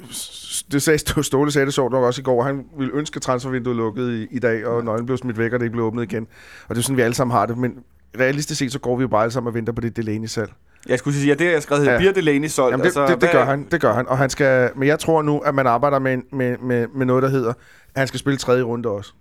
[0.72, 2.44] det sagde Ståle sagde det sjovt nok også i går.
[2.44, 5.60] Han ville ønske, at transfervinduet lukkede i, i dag, og nøglen blev smidt væk, og
[5.60, 6.28] det ikke blev åbnet igen.
[6.68, 7.58] Og det er sådan, vi alle sammen har det.
[7.58, 7.84] Men
[8.20, 10.52] realistisk set, så går vi jo bare alle sammen og venter på det Delaney-salg.
[10.88, 11.92] Jeg skulle sige, at det jeg skrevet her.
[11.92, 11.98] Ja.
[11.98, 12.72] Bliver Delaney solgt?
[12.72, 14.08] Jamen, det, altså, det, det, gør han, det gør han.
[14.08, 17.24] Og han skal, men jeg tror nu, at man arbejder med, med, med, med noget,
[17.24, 17.56] der hedder, at
[17.96, 19.14] han skal spille tredje runde også.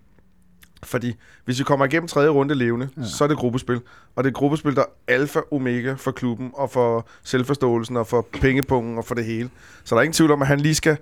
[0.83, 3.03] Fordi hvis vi kommer igennem tredje runde levende, ja.
[3.05, 3.81] så er det gruppespil.
[4.17, 8.27] Og det er gruppespil, der er alfa omega for klubben, og for selvforståelsen, og for
[8.33, 9.51] pengepungen, og for det hele.
[9.85, 10.97] Så der er ingen tvivl om, at han lige skal...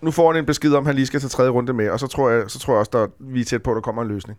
[0.00, 2.00] Nu får han en besked om, at han lige skal til tredje runde med, og
[2.00, 4.02] så tror jeg, så tror jeg også, at vi er tæt på, at der kommer
[4.02, 4.38] en løsning.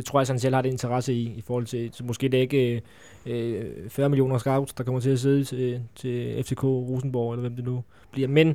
[0.00, 2.38] Det tror jeg, han selv har det interesse i, i forhold til, så måske det
[2.38, 2.82] er ikke
[3.26, 7.56] øh, 40 millioner scouts, der kommer til at sidde til, til FCK Rosenborg, eller hvem
[7.56, 7.82] det nu
[8.12, 8.28] bliver.
[8.28, 8.48] Men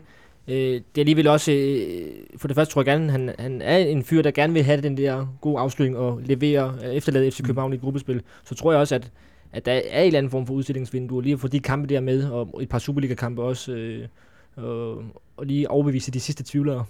[0.48, 3.78] øh, det er alligevel også, øh, for det første tror jeg gerne, han, han er
[3.78, 7.42] en fyr, der gerne vil have den der gode afslutning og levere, øh, efterlade FC
[7.44, 8.22] København i et gruppespil.
[8.44, 9.12] Så tror jeg også, at,
[9.54, 12.00] at der er en eller anden form for udstillingsvindue, lige at få de kampe der
[12.02, 14.08] med, og et par Superliga-kampe også, øh,
[14.56, 15.04] og,
[15.38, 16.86] og lige overbevise de sidste tvivlere.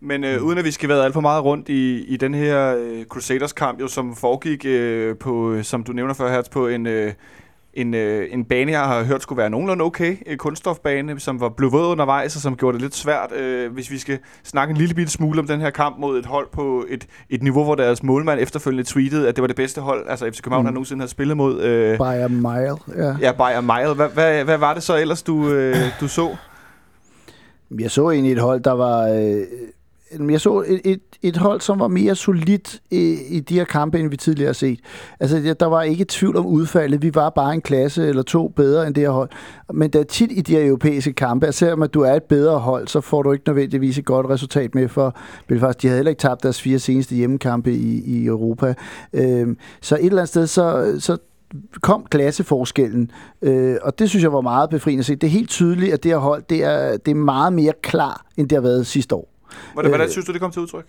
[0.00, 2.76] Men øh, uden at vi skal være alt for meget rundt i, i den her
[2.76, 7.12] øh, Crusaders-kamp, jo, som foregik øh, på, som du nævner før, Hertz, på en, øh,
[7.74, 11.48] en, øh, en bane, jeg har hørt skulle være nogenlunde okay, en kunststofbane, som var
[11.48, 14.76] blevet våd undervejs, og som gjorde det lidt svært, øh, hvis vi skal snakke en
[14.76, 17.74] lille bitte smule om den her kamp mod et hold på et, et niveau, hvor
[17.74, 20.66] deres målmand efterfølgende tweetede, at det var det bedste hold, altså FC København, mm.
[20.66, 21.62] Har nogensinde har spillet mod.
[21.62, 23.16] Øh, By a mile, ja.
[23.20, 23.94] ja, Bayern Mile.
[23.94, 26.36] Hvad, hvad, hvad var det så ellers, du, øh, du så?
[27.80, 29.08] Jeg så egentlig et hold, der var...
[29.08, 29.42] Øh,
[30.30, 33.98] jeg så et, et, et hold, som var mere solidt i, i de her kampe,
[33.98, 34.80] end vi tidligere har set.
[35.20, 37.02] Altså, der- var ikke tvivl om udfaldet.
[37.02, 39.30] Vi var bare en klasse eller to bedre end det her hold.
[39.72, 42.22] Men der er tit i de her europæiske kampe, at selvom at du er et
[42.22, 45.16] bedre hold, så får du ikke nødvendigvis et godt resultat med for
[45.48, 45.82] Belfast.
[45.82, 48.74] De havde heller ikke tabt deres fire seneste hjemmekampe i, i Europa.
[49.12, 51.16] Øh, så et eller andet sted, så, så
[51.80, 53.10] kom klasseforskellen,
[53.42, 55.14] øh, og det synes jeg var meget befriende at se.
[55.16, 58.26] Det er helt tydeligt, at det her hold, det er, det er meget mere klar,
[58.36, 59.28] end det har været sidste år.
[59.72, 60.86] Hvordan, hvordan Øh, synes du, det kom til udtryk?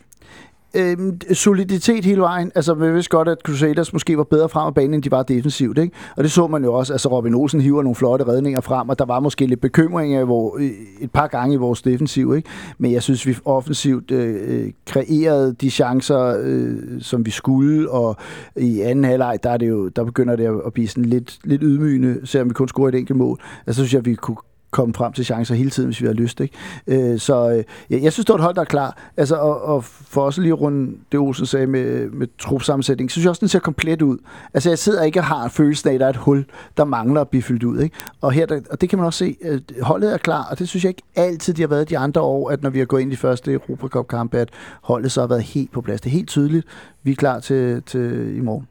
[0.76, 0.98] Øh,
[1.34, 2.52] soliditet hele vejen.
[2.56, 5.24] Altså, vi vidste godt, at Crusaders måske var bedre frem af banen, end de var
[5.24, 5.78] defensivt.
[5.78, 5.96] Ikke?
[6.18, 6.94] Og det så man jo også.
[6.94, 10.60] Altså, Robin Olsen hiver nogle flotte redninger frem, og der var måske lidt bekymring hvor,
[11.02, 12.36] et par gange i vores defensiv.
[12.36, 12.50] Ikke?
[12.78, 18.16] Men jeg synes, vi offensivt øh, øh, kreerede de chancer, øh, som vi skulle, og
[18.56, 21.62] i anden halvleg, der, er det jo, der begynder det at blive sådan lidt, lidt
[21.64, 23.40] ydmygende, selvom vi kun scorer et enkelt mål.
[23.68, 24.38] Altså, så synes jeg, vi kunne
[24.76, 26.40] komme frem til chancer hele tiden, hvis vi har lyst.
[26.40, 26.56] Ikke?
[26.88, 28.98] Øh, så øh, jeg, jeg synes, det er et hold, der er klar.
[29.18, 33.30] Altså, og, og for også lige rundt det, Olsen sagde med, med trupsammensætning, synes jeg
[33.30, 34.18] også, den ser komplet ud.
[34.54, 36.46] Altså, jeg sidder ikke og har følelsen af, at der er et hul,
[36.78, 37.80] der mangler at blive fyldt ud.
[37.80, 37.96] Ikke?
[38.22, 40.70] Og, her, der, og det kan man også se, øh, holdet er klar, og det
[40.70, 43.02] synes jeg ikke altid, de har været de andre år, at når vi har gået
[43.02, 44.50] ind i første Europa Cup-kampe, at
[44.82, 46.02] holdet så har været helt på plads.
[46.02, 46.68] Det er helt tydeligt,
[47.04, 48.68] vi er klar til, til i morgen.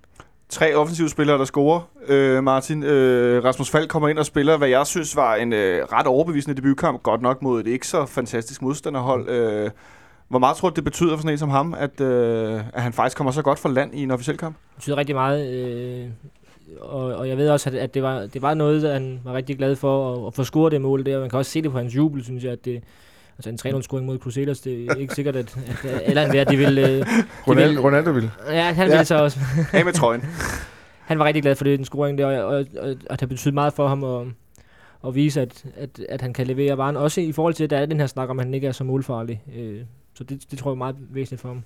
[0.48, 2.82] Tre offensive spillere, der scorer øh, Martin.
[2.82, 6.56] Øh, Rasmus Falk kommer ind og spiller, hvad jeg synes var en øh, ret overbevisende
[6.56, 7.02] debutkamp.
[7.02, 9.28] Godt nok mod et ikke så fantastisk modstanderhold.
[9.28, 9.70] Øh,
[10.28, 12.92] hvor meget tror du, det betyder for sådan en som ham, at, øh, at han
[12.92, 14.56] faktisk kommer så godt for land i en officiel kamp?
[14.56, 15.54] Det betyder rigtig meget.
[15.54, 16.06] Øh,
[16.80, 19.58] og, og jeg ved også, at, at det, var, det var noget, han var rigtig
[19.58, 21.20] glad for at, at få scoret det mål der.
[21.20, 22.82] Man kan også se det på hans jubel, synes jeg, at det,
[23.38, 26.78] Altså en 3-0-scoring mod Crusaders, det er ikke sikkert, at, at eller en de vil...
[26.78, 27.06] Øh, de
[27.48, 28.30] Ronaldo, vil Ronaldo vil.
[28.50, 28.96] Ja, han Ja.
[28.96, 29.38] vil så også.
[29.72, 30.22] Af med trøjen.
[31.04, 33.54] Han var rigtig glad for det, den scoring der, og, og, og, og det betyder
[33.54, 34.26] meget for ham at,
[35.06, 36.96] at vise, at, at, at han kan levere varen.
[36.96, 38.72] Også i forhold til, at der er den her snak om, at han ikke er
[38.72, 39.42] så målfarlig.
[39.56, 39.80] Øh,
[40.14, 41.62] så det, det tror jeg er meget væsentligt for ham.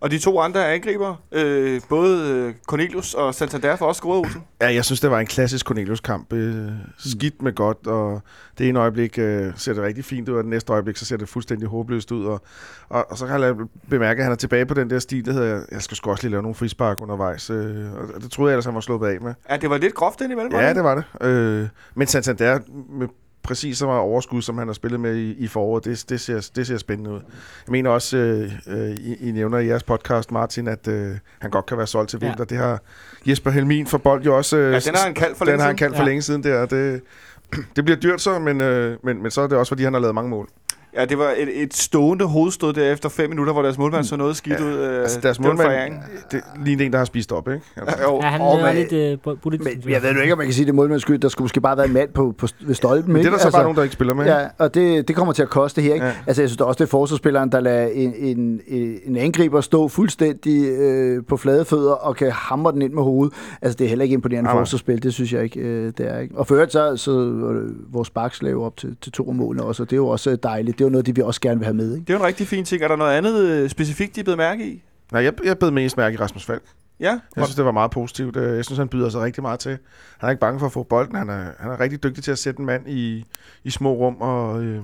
[0.00, 4.42] Og de to andre angriber, øh, både øh, Cornelius og Santander for også scoret, Olsen.
[4.62, 6.32] Ja, jeg synes, det var en klassisk Cornelius-kamp.
[6.32, 8.22] Øh, skidt med godt, og
[8.58, 11.16] det ene øjeblik øh, ser det rigtig fint ud, og det næste øjeblik, så ser
[11.16, 12.24] det fuldstændig håbløst ud.
[12.26, 12.42] Og,
[12.88, 13.56] og, og så kan jeg
[13.90, 16.24] bemærke, at han er tilbage på den der stil, der hedder, jeg skal sgu også
[16.24, 17.50] lige lave nogle frispark undervejs.
[17.50, 19.34] Øh, og det troede jeg ellers, han var sluppet af med.
[19.50, 20.52] Ja, det var lidt groft indimellem.
[20.52, 21.26] var Ja, det det var det.
[21.26, 22.58] Øh, men Santander
[22.90, 23.08] med
[23.50, 26.50] præcis så meget overskud, som han har spillet med i, i foråret, det, det, ser,
[26.56, 27.20] det ser spændende ud.
[27.66, 31.50] Jeg mener også, øh, øh, I, I nævner i jeres podcast, Martin, at øh, han
[31.50, 32.26] godt kan være solgt til Ja.
[32.28, 32.44] vinter.
[32.44, 32.80] Det har
[33.26, 34.56] Jesper Helmin for Bold jo også...
[34.56, 35.88] Øh, Ja, den har han kaldt for den længe har han siden.
[35.92, 36.08] kaldt for Ja.
[36.08, 36.66] længe siden der.
[36.66, 37.00] Det,
[37.76, 40.00] det bliver dyrt så, men, øh, men, men så er det også, fordi han har
[40.00, 40.48] lavet mange mål.
[40.96, 44.16] Ja, det var et, et stående hovedstød der efter fem minutter, hvor deres målmand så
[44.16, 44.72] noget skidt Ja, ud.
[44.72, 45.94] Øh, Altså, deres målmand,
[46.32, 47.60] det ligner en, der har spist op, ikke?
[47.76, 48.16] Altså, Jo.
[48.22, 50.66] Ja, han og lidt øh, budt Men jeg ved nu ikke, om man kan sige,
[50.66, 51.18] det målmænds skyld.
[51.18, 53.12] Der skulle måske bare være en mand på, på, ved stolpen.
[53.12, 54.24] men det er der så bare nogen, der ikke spiller med.
[54.26, 55.94] Ja, og det, det kommer til at koste her.
[55.94, 56.06] Ikke?
[56.06, 56.12] Ja.
[56.26, 58.60] Altså, jeg synes også, det er forsvarsspilleren, der lader en, en,
[59.04, 63.34] en angriber stå fuldstændig øh, på flade fødder og kan hamre den ind med hovedet.
[63.62, 64.58] Altså, det er heller ikke imponerende nej.
[64.58, 65.02] forsvarsspil.
[65.02, 66.18] Det synes jeg ikke, øh, det er.
[66.18, 66.34] Ikke?
[66.38, 69.82] Og for øvrigt, så, så øh, vores baks laver op til, til to målene også,
[69.82, 70.79] og det er jo også øh, dejligt.
[70.80, 71.92] Det er jo noget, de vi også gerne vil have med.
[71.94, 72.04] Ikke?
[72.04, 72.82] Det er jo en rigtig fin ting.
[72.82, 74.82] Er der noget andet øh, specifikt, de er blevet mærke i?
[75.12, 76.62] Nej, jeg, jeg bed mest mærke i Rasmus Falk.
[77.00, 78.36] Ja, Jeg synes, det var meget positivt.
[78.36, 79.78] Øh, Jeg synes, han byder sig rigtig meget til.
[80.18, 81.14] Han er ikke bange for at få bolden.
[81.14, 83.24] Han er, han er rigtig dygtig til at sætte en mand i,
[83.64, 84.16] i små rum.
[84.20, 84.80] Og, øh,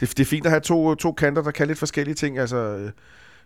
[0.00, 2.38] det, det er fint at have to, to kanter, der kan lidt forskellige ting.
[2.38, 2.90] Altså, øh,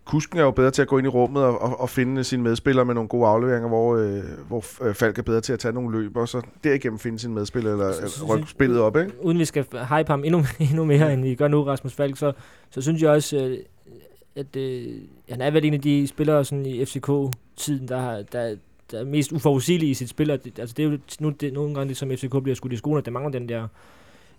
[0.04, 2.42] Kusken er jo bedre til at gå ind i rummet og, og, og finde sine
[2.42, 5.72] medspillere med nogle gode afleveringer, hvor, øh, hvor øh, Falk er bedre til at tage
[5.72, 9.24] nogle løb, og så derigennem finde sine medspillere, eller, Så- så- rykke spillet op, ikke?
[9.24, 12.32] uden vi skal hype ham endnu, endnu mere, end vi gør nu, Rasmus Falk, så,
[12.70, 13.58] så synes jeg også, øh,
[14.36, 14.94] at øh,
[15.30, 18.56] han er vel en af de spillere sådan i FCK-tiden, der, har- der,
[18.90, 20.30] der er mest uforudsigelige i sit spil.
[20.30, 22.72] Og det, altså det er jo nu, det, nogle gange, det, som FCK bliver skudt
[22.72, 23.68] i skoene, at der mangler den der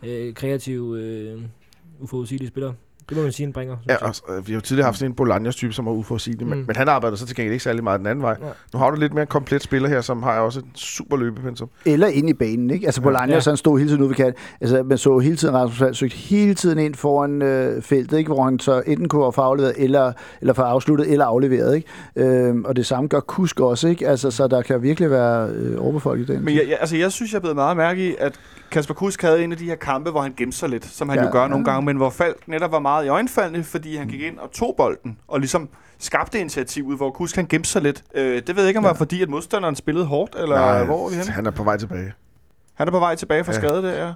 [0.04, 1.42] øh, kreative, øh,
[2.00, 2.74] uforudsigelige spiller.
[3.10, 3.78] Det må man sige, han bringer.
[3.90, 6.50] Ja, og, øh, vi har jo tidligere haft sådan en Bolaños-type, som var uforudsigelig, mm.
[6.50, 6.66] men, Mm.
[6.68, 8.36] men han arbejder så til gengæld ikke særlig meget den anden vej.
[8.42, 8.46] Ja.
[8.74, 11.70] Nu har du lidt mere en komplet spiller her, som har også et super løbepensum.
[11.86, 12.86] Eller ind i banen, ikke?
[12.86, 13.40] Altså, Bolaños, Ja.
[13.46, 14.34] han stod hele tiden ude ved kanten.
[14.62, 18.34] Altså, man så hele tiden, Rasmus Falk søgte hele tiden ind foran øh, feltet, ikke?
[18.34, 21.88] Hvor han så enten kunne få afleveret, eller, eller få afsluttet, eller afleveret, ikke?
[22.16, 24.08] Øhm, og det samme gør Kusk også, ikke?
[24.08, 26.46] Altså, så der kan virkelig være øh, overbefolket i den.
[26.46, 28.34] Men jeg, jeg, altså, jeg synes, jeg er blevet meget mærke i, at
[28.72, 31.18] Kasper Kusk havde en af de her kampe, hvor han gemte sig lidt, som han
[31.18, 31.48] ja, Ja, jo gør ja.
[31.48, 34.52] nogle gange, men hvor Falk netop var meget i øjenfaldende, fordi han gik ind og
[34.52, 38.04] tog bolden, og ligesom skabte initiativet, hvor Kusk han gemte sig lidt.
[38.16, 38.94] Øh, det ved jeg ikke, om det Ja.
[38.94, 41.32] var fordi, at modstanderen spillede hårdt, eller Nej, hvor er vi henne?
[41.32, 42.14] Han er på vej tilbage.
[42.74, 43.60] Han er på vej tilbage fra Ja.
[43.62, 43.68] ja.
[43.68, 44.14] skade der, ja.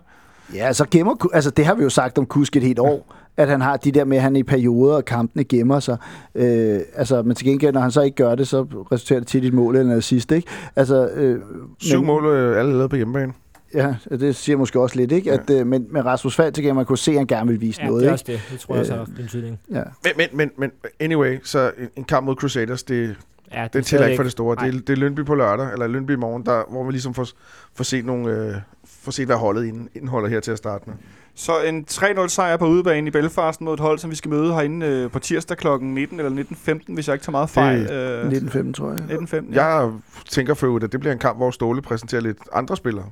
[0.55, 3.47] Ja, så gemmer, altså det har vi jo sagt om Kusk et helt år, at
[3.49, 5.97] han har de der med, at han i perioder af kampene gemmer sig.
[6.35, 9.43] Øh, altså, men til gengæld, når han så ikke gør det, så resulterer det tit
[9.43, 10.47] i et mål eller assist, ikke?
[10.75, 11.41] Altså, øh,
[11.79, 13.33] Syv men- mål øh, alle lavet på hjemmebane.
[13.73, 15.31] Ja, det siger måske også lidt, ikke?
[15.31, 17.81] At, øh, men, men Rasmus Falk, til man kunne se, at han gerne vil vise
[17.81, 18.13] ja, noget, det er ikke?
[18.15, 18.41] også det.
[18.51, 19.59] Det tror jeg også Øh, har haft en betydning.
[19.71, 19.83] Ja.
[20.03, 23.15] Men, men, men, men anyway, så en, en kamp mod Crusaders, det,
[23.53, 24.55] Ja, den tæller ikke for det store.
[24.55, 24.65] Nej.
[24.65, 27.13] Det er, det er Lønby på lørdag, eller Lønby i morgen, der, hvor vi ligesom
[27.13, 27.27] får,
[27.75, 28.55] får set, nogle, øh,
[28.85, 30.95] får set, hvad holdet ind, indeholder her til at starte med.
[31.35, 34.53] Så en 3-0 sejr på udebane i Belfast mod et hold, som vi skal møde
[34.53, 35.67] herinde øh, på tirsdag kl.
[35.81, 37.79] 19 eller 19.15, hvis jeg ikke tager meget fejl.
[37.79, 38.99] Det- Øh, 1905, tror jeg.
[39.19, 39.65] 19.15, ja.
[39.65, 39.91] Jeg
[40.29, 43.05] tænker for øvrigt, at det bliver en kamp, hvor Ståle præsenterer lidt andre spillere.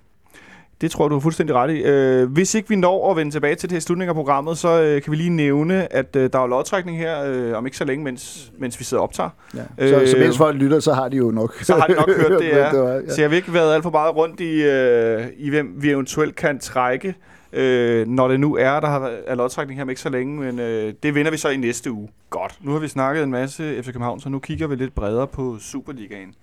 [0.81, 1.81] Det tror du har fuldstændig ret i.
[1.83, 4.81] Øh, hvis ikke vi når at vende tilbage til det her slutning af programmet, så
[4.81, 7.85] øh, kan vi lige nævne, at øh, der er lodtrækning her øh, om ikke så
[7.85, 9.29] længe, mens, mens vi sidder og optager.
[9.55, 9.87] Ja.
[9.87, 11.63] Så, Øh, så mens folk lytter, så har de jo nok.
[11.63, 12.69] Så har de nok hørt det, ja.
[12.71, 13.09] det var, ja.
[13.09, 16.35] Så jeg vil ikke været alt for meget rundt i, øh, i hvem vi eventuelt
[16.35, 17.15] kan trække,
[17.53, 20.59] øh, når det nu er, der har er lodtrækning her om ikke så længe, men
[20.59, 22.09] øh, det vinder vi så i næste uge.
[22.29, 22.57] Godt.
[22.61, 25.57] Nu har vi snakket en masse FC København, så nu kigger vi lidt bredere på
[25.59, 26.33] Superligaen.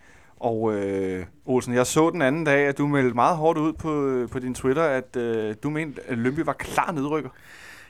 [0.45, 4.07] Og øh, Olsen, jeg så den anden dag, at du meldte meget hårdt ud på,
[4.07, 7.31] øh, på din Twitter, at øh, du mente, at Lønby var klar nedrykker.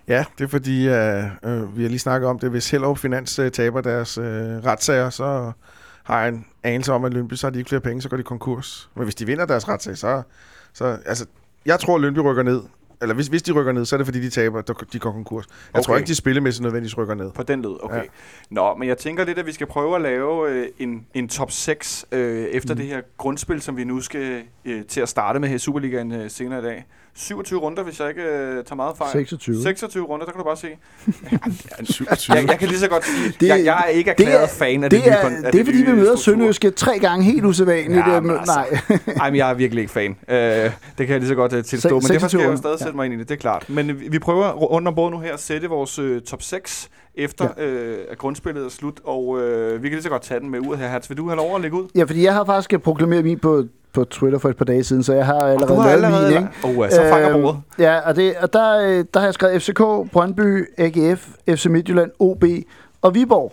[0.09, 3.39] Ja, det er fordi, øh, øh, vi har lige snakket om det, hvis Hellerup Finans
[3.39, 5.53] øh, taber deres øh, retssager, så
[6.03, 8.17] har jeg en anelse om, at Lønby, så har de ikke flere penge, så går
[8.17, 8.91] de konkurs.
[8.95, 10.23] Men hvis de vinder deres retssag, så...
[10.73, 11.27] så altså,
[11.67, 12.61] jeg tror, at Lønby rykker ned,
[13.03, 14.61] eller hvis, hvis de rykker ned, så er det fordi, de taber,
[14.93, 15.45] de går konkurs.
[15.47, 15.83] Jeg Okay.
[15.83, 17.31] tror ikke, de spillemæssigt nødvendigvis rykker ned.
[17.33, 17.97] På den led, okay.
[17.97, 18.03] Ja.
[18.51, 21.51] Nå, men jeg tænker lidt, at vi skal prøve at lave øh, en, en top
[21.51, 22.79] 6 øh, efter mm.
[22.81, 26.13] det her grundspil, som vi nu skal øh, til at starte med her i Superligaen
[26.13, 26.85] øh, senere i dag.
[27.17, 29.11] 27 runder, hvis jeg ikke øh, tager meget fejl.
[29.13, 29.63] 26.
[29.63, 30.69] 26 runder, der kan du bare se.
[31.85, 32.37] 27.
[32.37, 34.31] Jeg, jeg kan lige så godt sige, Det- det, jeg, jeg er ikke det er-
[34.31, 36.17] erklæret fan af det, Det er, nye, kon- af det er fordi, vi møder.
[36.17, 38.07] Sønderjyske tre gange helt usædvanligt.
[38.07, 38.99] Ja, Ja, men altså, Nej.
[39.21, 40.17] Ej, men jeg er virkelig ikke fan.
[40.29, 42.51] Øh, det kan jeg lige så godt uh, tilstå, Se- men derfor skal 26 jeg
[42.51, 42.85] jo stadig Ja.
[42.85, 43.65] sætte mig ind i det, det er klart.
[43.71, 46.89] Men øh, vi prøver rundt om bordet nu her at sætte vores øh, top 6
[47.17, 47.65] efter ja.
[47.65, 50.61] øh, at grundspillet er slut, og øh, vi kan lige så godt tage den med
[50.61, 50.87] ud her.
[50.87, 51.89] Hats, vil du have lov at lægge ud?
[51.95, 55.03] Ja, fordi jeg har faktisk proklameret min på, på Twitter for et par dage siden,
[55.03, 56.29] så jeg har allerede, du har lavet allerede...
[56.29, 56.81] min, ikke?
[56.81, 57.61] Oh, så fanger Øhm, bordet.
[57.79, 62.11] Ja, og, det, og der, øh, der har jeg skrevet FCK, Brøndby, AGF, FC Midtjylland,
[62.19, 62.45] OB
[63.03, 63.53] og Viborg.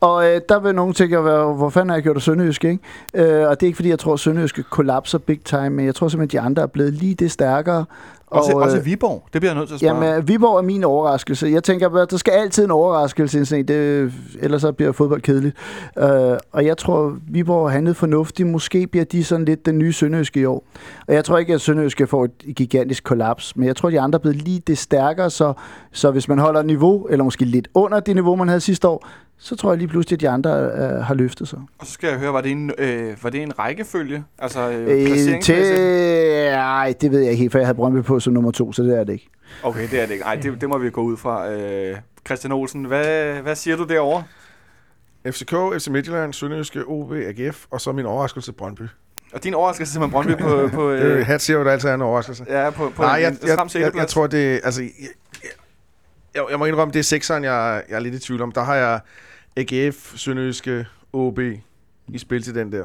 [0.00, 2.78] Og øh, der vil nogen tænke, hvor, hvor fanden har jeg gjort af Sønderjysk, ikke?
[3.14, 5.94] Øh, og det er ikke fordi, jeg tror, at Sønderjysk kollapser big time, men jeg
[5.94, 7.84] tror simpelthen, at de andre er blevet lige det stærkere.
[8.26, 10.04] Og, også øh, Viborg, det bliver jeg nødt til at spørge.
[10.04, 11.46] Jamen, Viborg er min overraskelse.
[11.46, 15.56] Jeg tænker, at der skal altid en overraskelse sådan det, ellers så bliver fodbold kedeligt.
[15.96, 16.06] Uh,
[16.52, 18.48] og jeg tror, Viborg har handlet fornuftigt.
[18.48, 20.64] Måske bliver de sådan lidt den nye Sønderjyske i år.
[21.08, 24.16] Og jeg tror ikke, at Sønderjyske får et gigantisk kollaps, men jeg tror, de andre
[24.16, 25.52] er blevet lige det stærkere, så,
[25.92, 29.06] så hvis man holder niveau, eller måske lidt under det niveau, man havde sidste år,
[29.38, 31.58] så tror jeg lige pludselig, at de andre uh, har løftet sig.
[31.78, 34.24] Og så skal jeg høre, var det en, øh, var det en rækkefølge?
[34.38, 35.56] Altså øh, Øh, til...
[36.52, 38.82] Ej, det ved jeg ikke helt, for jeg havde Brøndby på som nummer to, så
[38.82, 39.28] det er det ikke.
[39.62, 40.24] Okay, det er det ikke.
[40.24, 41.50] Ej, det, det må vi gå ud fra.
[41.52, 41.96] Øh,
[42.26, 44.24] Christian Olsen, hvad, hvad siger du derovre?
[45.26, 48.82] FCK, FC Midtjylland, Sønderjyske, OB, AGF, og så min overraskelse Brøndby.
[49.32, 50.68] Og din overraskelse med Brøndby på...
[50.72, 52.44] på Øh, øh, Hat siger jo, at der altid er en overraskelse.
[52.48, 54.82] ja, på, på Nej, en, jeg, en, jeg, jeg, jeg tror, det altså...
[54.82, 54.90] Jeg,
[56.36, 58.52] jeg, jeg, må indrømme, det er sekseren, jeg, jeg er lidt i tvivl om.
[58.52, 59.00] Der har jeg
[59.56, 61.38] AGF, Sønderjyske, OB
[62.08, 62.84] i spil til den der.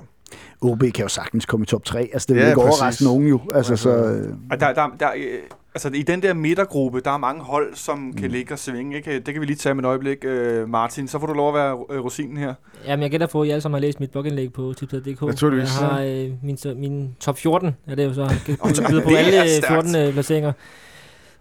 [0.61, 2.09] OB kan jo sagtens komme i top 3.
[2.13, 2.79] Altså, det vil Ja, ikke præcis.
[2.79, 3.39] overraske nogen jo.
[3.53, 5.39] Altså, så, øh, der, der, der, øh,
[5.75, 8.13] altså i den der midtergruppe, der er mange hold, som Mm.
[8.13, 8.97] kan ligge og svinge.
[8.97, 9.19] Ikke?
[9.19, 10.25] Det kan vi lige tage med et øjeblik.
[10.25, 12.53] Øh, Martin, så får du lov at være øh, rosinen her.
[12.87, 15.21] Jamen, jeg gætter på, at I alle sammen har læst mit blogindlæg på tipsted.dk.
[15.21, 15.79] Naturligvis.
[15.81, 18.21] Jeg har øh, min, min top 14, er det jo så.
[18.21, 19.67] Jeg kan byde på alle øh, stærkt.
[19.67, 20.51] 14 øh, placeringer.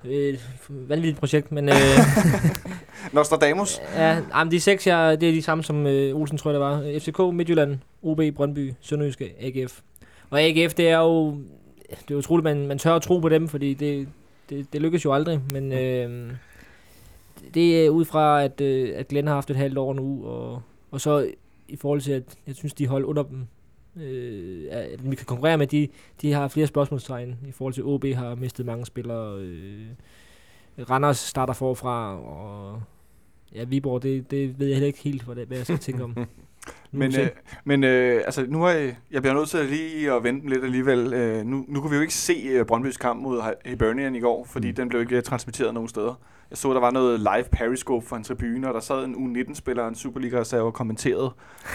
[0.05, 1.75] Øh, vanvittigt projekt, men øh,
[3.13, 3.81] Nostradamus.
[3.95, 6.67] ja, jamen, de seks, jeg, det er de samme som øh, Olsen, tror jeg, det
[6.67, 6.99] var.
[7.01, 9.81] FCK, Midtjylland, OB, Brøndby, Sønderjyske, AGF.
[10.31, 11.37] Og AGF, det er jo...
[12.09, 14.09] Det er utroligt, man, man tør at tro på dem, fordi det,
[14.51, 16.33] det, det lykkes jo aldrig, men øh,
[17.55, 20.63] det er ud fra, at, øh, at Glenn har haft et halvt år nu, og,
[20.91, 21.31] og så
[21.69, 23.47] i forhold til, at jeg synes, de hold under dem,
[23.96, 25.88] øh, at vi kan konkurrere med, de,
[26.22, 29.38] de har flere spørgsmålstegn i forhold til OB har mistet mange spillere.
[29.38, 29.87] Øh,
[30.90, 32.83] Randers starter forfra, og
[33.55, 36.16] ja, Viborg, det, det ved jeg heller ikke helt, hvad, det, jeg skal tænke om.
[36.93, 37.29] Men, øh,
[37.65, 40.65] men øh, altså, nu er jeg, jeg bliver nødt til at lige at vente lidt
[40.65, 41.13] alligevel.
[41.13, 44.21] Øh, nu, nu kunne vi jo ikke se øh, Brøndbys kamp mod Hi- Hibernian i
[44.21, 44.75] går, fordi mm.
[44.75, 46.15] den blev ikke øh, transmitteret nogen steder.
[46.51, 49.89] Jeg så, der var noget live periscope fra en tribune, og der sad en U19-spiller,
[49.89, 51.33] en Superliga-reserve og kommenterede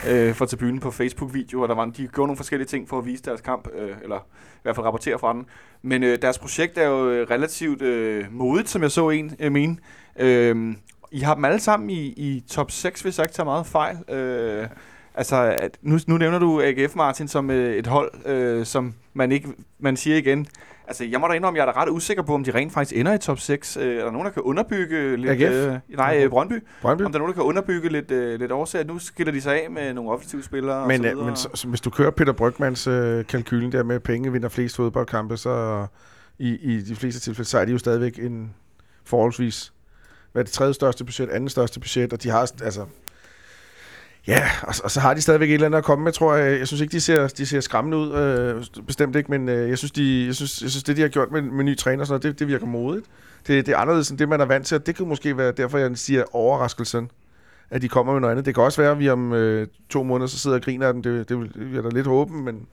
[0.09, 3.05] øh, for tribunen på Facebook-video, og der var, de gjorde nogle forskellige ting for at
[3.05, 4.17] vise deres kamp, øh, eller
[4.55, 5.45] i hvert fald rapportere fra den.
[5.81, 9.51] Men øh, deres projekt er jo øh, relativt øh, modigt, som jeg så en øh,
[9.51, 9.77] mene.
[10.19, 10.75] Øh,
[11.15, 14.13] I har dem alle sammen i, i top 6, hvis jeg ikke tager meget fejl.
[14.13, 14.67] Øh,
[15.13, 19.31] altså, at, nu, nu nævner du AGF, Martin, som øh, et hold, øh, som man
[19.31, 19.47] ikke
[19.79, 20.47] man siger igen.
[20.87, 22.97] Altså, jeg må da indrømme, jeg er da ret usikker på, om de rent faktisk
[22.99, 23.77] ender i top 6.
[23.77, 25.31] Øh, er der nogen, der kan underbygge lidt...
[25.31, 25.41] AGF?
[25.41, 26.63] Øh, nej, øh, Brøndby.
[26.81, 27.03] Brøndby.
[27.03, 28.85] Om der er nogen, der kan underbygge lidt, øh, lidt årsager.
[28.85, 31.25] Nu skiller de sig af med nogle offensive spillere Men, og så øh, videre.
[31.25, 34.75] men så, så, hvis du kører Peter Brygmans øh, kalkylen der med, penge vinder flest
[34.75, 35.85] fodboldkampe, så
[36.39, 38.53] i, i de fleste tilfælde, så er de jo stadigvæk en
[39.05, 39.73] forholdsvis,
[40.35, 42.85] hvad er det tredje største budget, andet største budget, og de har, altså,
[44.27, 46.59] ja, og, og så har de stadigvæk et eller andet at komme med, tror jeg.
[46.59, 49.77] Jeg synes ikke, de ser, de ser skræmmende ud, øh, bestemt ikke, men øh, jeg,
[49.77, 52.07] synes, de, jeg, synes, jeg synes, det, de har gjort med, med ny træner, og
[52.07, 53.05] sådan noget, det, det virker modigt.
[53.47, 55.51] Det, det er anderledes end det, man er vant til, og det kan måske være
[55.51, 57.09] derfor, jeg siger overraskelsen
[57.69, 58.45] at de kommer med noget andet.
[58.45, 60.93] Det kan også være, at vi om øh, to måneder så sidder og griner af
[60.93, 61.03] dem.
[61.03, 62.67] Det, det, det vil da lidt håben, men,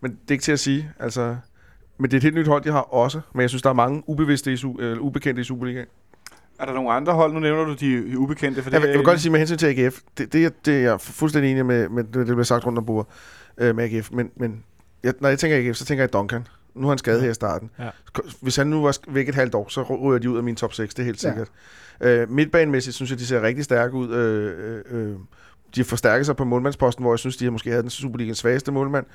[0.00, 0.92] men det er ikke til at sige.
[0.98, 1.36] Altså,
[1.98, 3.20] men det er et helt nyt hold, de har også.
[3.34, 4.58] Men jeg synes, der er mange ubevidste i,
[4.98, 5.86] ubekendte i Superligaen.
[6.58, 7.32] Er der nogle andre hold?
[7.32, 8.62] Nu nævner du de ubekendte.
[8.62, 10.00] For det, Jeg, vil- jeg vil godt sige med hensyn til AGF.
[10.18, 12.78] Det, det, er- det er jeg fuldstændig enig med, med det, der bliver sagt rundt
[12.78, 13.12] om bordet
[13.58, 14.10] øh, med AGF.
[14.12, 14.64] Men, men
[15.02, 16.46] jeg, når jeg tænker AGF, så tænker jeg Duncan.
[16.74, 17.70] Nu har han skadet her i starten.
[17.78, 17.88] Ja.
[18.40, 20.72] Hvis han nu var væk et halvt år, så ryger de ud af min top
[20.72, 21.28] 6, det er helt Ja.
[21.30, 21.48] sikkert.
[22.00, 24.10] Øh, midtbanemæssigt synes jeg, de ser rigtig stærke ud.
[24.14, 25.14] Øh, øh, øh,
[25.74, 28.38] de har forstærket sig på målmandsposten, hvor jeg synes, de har måske havde den Superligaens
[28.38, 29.06] svageste målmand.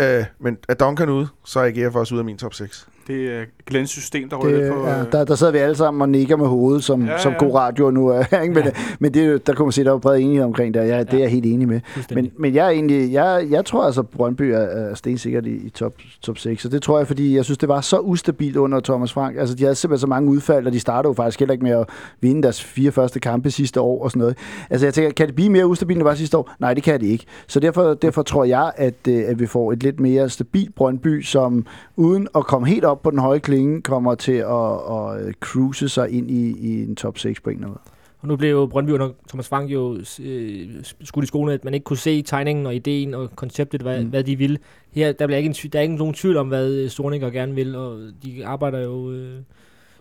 [0.00, 2.88] Øh, men er Duncan ude, så er AGF også ude af min top 6.
[3.08, 4.86] det er Glens system, der lidt på...
[4.86, 7.18] ja, øh, der, der sidder vi alle sammen og nikker med hovedet, som, Ja, ja,
[7.18, 7.38] som ja.
[7.38, 8.18] god radio nu er.
[8.42, 8.54] Ikke?
[8.54, 8.70] Men, Ja.
[8.98, 11.06] men det, er der kunne man se, der var bred enighed omkring det, og jeg,
[11.06, 11.22] det er Ja.
[11.22, 11.80] jeg helt enig med.
[12.14, 15.50] Men, men jeg, er egentlig, jeg, jeg tror altså, at Brøndby er, er stensikkert i,
[15.66, 15.92] i top,
[16.22, 16.64] top 6.
[16.64, 19.36] Og det tror jeg, fordi jeg synes, det var så ustabilt under Thomas Frank.
[19.38, 21.72] Altså, de havde simpelthen så mange udfald, og de startede jo faktisk heller ikke med
[21.72, 21.86] at
[22.20, 24.36] vinde deres fire første kampe sidste år og sådan noget.
[24.70, 26.50] Altså, jeg tænker, kan det blive mere ustabilt, end det var sidste år?
[26.58, 27.24] Nej, det kan det ikke.
[27.46, 31.22] Så derfor, derfor tror jeg, at, øh, at vi får et lidt mere stabilt Brøndby,
[31.22, 31.66] som
[31.96, 35.88] uden at komme helt op på den høje klinge, kommer til at, at øh, cruise
[35.88, 37.80] sig ind i, i en top 6 på en eller anden.
[38.20, 40.68] Og nu blev jo Brøndby under Thomas Frank jo øh,
[41.04, 44.04] skudt i skolen, at man ikke kunne se tegningen og ideen og konceptet, hvad, Mm.
[44.04, 44.10] mm.
[44.10, 44.58] hvad de ville.
[44.92, 47.54] Her der, bliver ikke en, der er ikke nogen tvivl om, hvad øh, Sorninger gerne
[47.54, 49.40] vil, og de arbejder jo øh,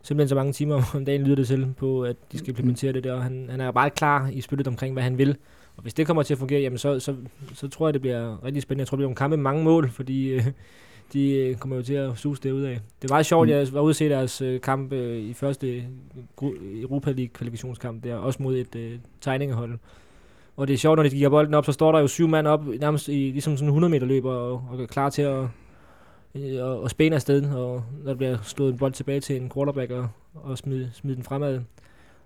[0.04, 3.04] simpelthen så mange timer om dagen, lyder det til, på at de skal implementere det
[3.04, 3.14] der.
[3.14, 5.36] Og han, han er bare klar i spillet omkring, hvad han vil.
[5.78, 7.16] Og hvis det kommer til at fungere, jamen så, så,
[7.54, 8.82] så tror jeg, det bliver rigtig spændende.
[8.82, 10.46] Jeg tror, det bliver en kamp med mange mål, fordi øh,
[11.14, 12.80] de øh, kommer jo til at suse det ud af.
[13.02, 13.52] Det var meget sjovt, Mm.
[13.54, 15.84] jeg var ude at se deres øh, kamp øh, i første
[16.82, 19.80] Europa League kvalifikationskamp der, også mod et øh, tegningehold.
[20.58, 22.48] Og det er sjovt, når de giver bolden op, så står der jo syv mand
[22.48, 25.44] op, nærmest i ligesom sådan en 100 meter løber, og, og er klar til at,
[26.36, 29.52] øh, og, og spænde afsted, og når der bliver slået en bold tilbage til en
[29.56, 31.60] quarterback, og, og smide, smide den fremad.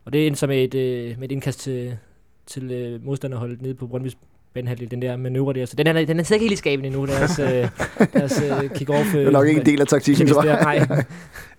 [0.05, 1.97] Og det endte så med et, øh, med et indkast til,
[2.45, 4.15] til øh, modstanderholdet nede på Brøndby's
[4.53, 5.65] banehalvdel, den der manøvre der.
[5.65, 7.47] Så den er, den er ikke helt i skaben endnu, deres, øh,
[8.13, 9.17] deres øh, kick-off.
[9.17, 10.59] Det er nok ikke en del af taktikken, tror jeg.
[10.61, 11.03] Nej,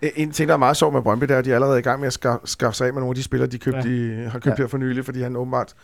[0.16, 1.82] En ting, der er meget sjov med Brøndby, det er, at de er allerede i
[1.82, 4.22] gang med at skaffe, skaffe sig af med nogle af de spillere, de købte ja.
[4.24, 4.62] i, har købt Ja.
[4.62, 5.74] her for nylig, fordi han åbenbart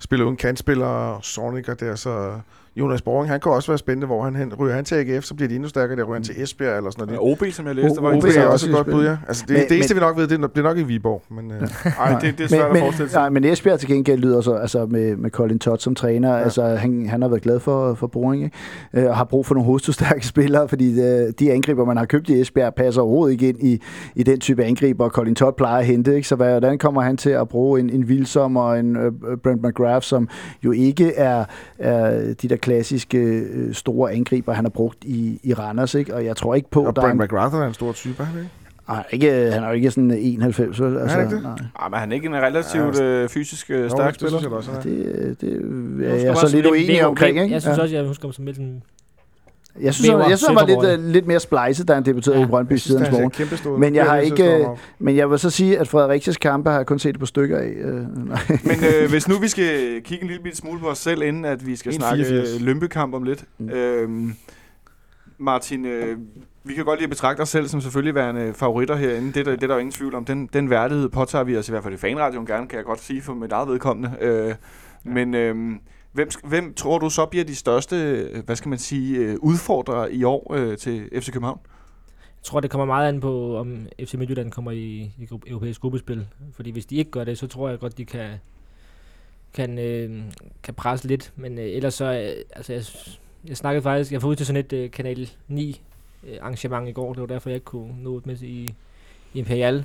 [0.00, 2.40] spiller uden kantspillere, Sorniger der, så
[2.78, 5.34] Jonas Boring, han kan også være spændende, hvor han hen, ryger han til AGF, så
[5.34, 7.32] bliver de endnu stærkere, der ryger han til Esbjerg eller sådan noget.
[7.32, 9.16] OB, som jeg læste, var OB er også et godt bud, ja.
[9.28, 10.82] Altså, det, Men- det eneste, men- vi nok ved, det er, det er nok i
[10.82, 11.60] Viborg, men øh,
[11.98, 13.18] Nej, det, det er svært men, at forestille sig.
[13.20, 16.32] nej, men Esbjerg til gengæld lyder så altså med, med Colin Todd som træner.
[16.36, 16.42] Ja.
[16.42, 18.56] Altså, han, han har været glad for, for Boring, ikke?
[18.94, 22.28] Øh, og har brug for nogle hovedstødstærke spillere, fordi øh, de angriber, man har købt
[22.28, 23.82] i Esbjerg, passer overhovedet ikke ind i,
[24.16, 26.16] i den type angriber, Colin Todd plejer at hente.
[26.16, 26.28] Ikke?
[26.28, 29.12] Så hvordan kommer han til at bruge en, en Wilsom og en øh,
[29.42, 30.28] Brent McGrath, som
[30.64, 31.44] jo ikke er,
[31.78, 35.94] er de der klassiske øh, store angriber, han har brugt i, i Randers.
[35.94, 36.14] Ikke?
[36.14, 38.22] Og jeg tror ikke på, og der er Brent en, McGrath er en stor type,
[38.22, 38.50] er han ikke?
[38.88, 40.98] nej, ikke, han er jo ikke sådan 91, vel?
[40.98, 41.42] Altså, han ikke det?
[41.42, 41.52] nej.
[41.78, 44.56] Ah, men han er ikke en relativt øh, fysisk øh, stærk det spiller.
[44.56, 44.80] er.
[44.82, 45.52] Det, det
[46.10, 47.52] er Jeg jeg så lidt uenig omkring, ikke?
[47.54, 47.82] Jeg synes Ja.
[47.82, 48.82] også, jeg husker ham som lidt sådan
[49.80, 52.36] Jeg synes, Væver jeg synes, han var lidt, uh, lidt mere splejset, da han debuterede
[52.38, 53.80] ja, Ja, i Brøndby Jeg synes, siden han ser morgen.
[53.80, 54.78] Men jeg har ikke, op.
[54.98, 57.58] Men jeg vil så sige, at Frederiksias kampe har jeg kun set et par stykker
[57.58, 57.72] af.
[57.84, 58.38] Uh, nej.
[58.64, 61.66] Men øh, hvis nu vi skal kigge en lille smule på os selv, inden at
[61.66, 62.54] vi skal En snakke 84.
[62.54, 63.44] øh, lømpekamp om lidt.
[63.58, 63.68] Mm.
[63.70, 64.34] Øhm,
[65.38, 66.16] Martin, øh,
[66.64, 69.28] vi kan godt lide at betragte os selv som selvfølgelig værende favoritter herinde.
[69.32, 70.24] Det, er der- det er der jo ingen tvivl om.
[70.24, 73.00] Den, den værdighed påtager vi os i hvert fald i fanradioen gerne, kan jeg godt
[73.02, 74.10] sige for mit eget vedkommende.
[74.20, 74.54] Øh,
[75.04, 75.56] men øh,
[76.12, 80.12] hvem, hvem tror du så bliver de største, øh, hvad skal man sige, øh, udfordrere
[80.12, 81.60] i år øh, til FC København?
[82.38, 85.80] Jeg tror, det kommer meget an på, om FC Midtjylland kommer i, i gruppe, europæisk
[85.80, 86.26] gruppespil.
[86.52, 88.30] Fordi hvis de ikke gør det, så tror jeg godt, de kan,
[89.54, 90.22] kan, øh,
[90.62, 91.32] kan presse lidt.
[91.36, 92.84] Men øh, ellers så, øh, altså jeg,
[93.48, 95.80] jeg snakkede faktisk, jeg var ude til sådan et øh, Kanal 9
[96.24, 98.74] øh, arrangement i går, det var derfor, jeg ikke kunne nå med i,
[99.34, 99.84] i Imperial.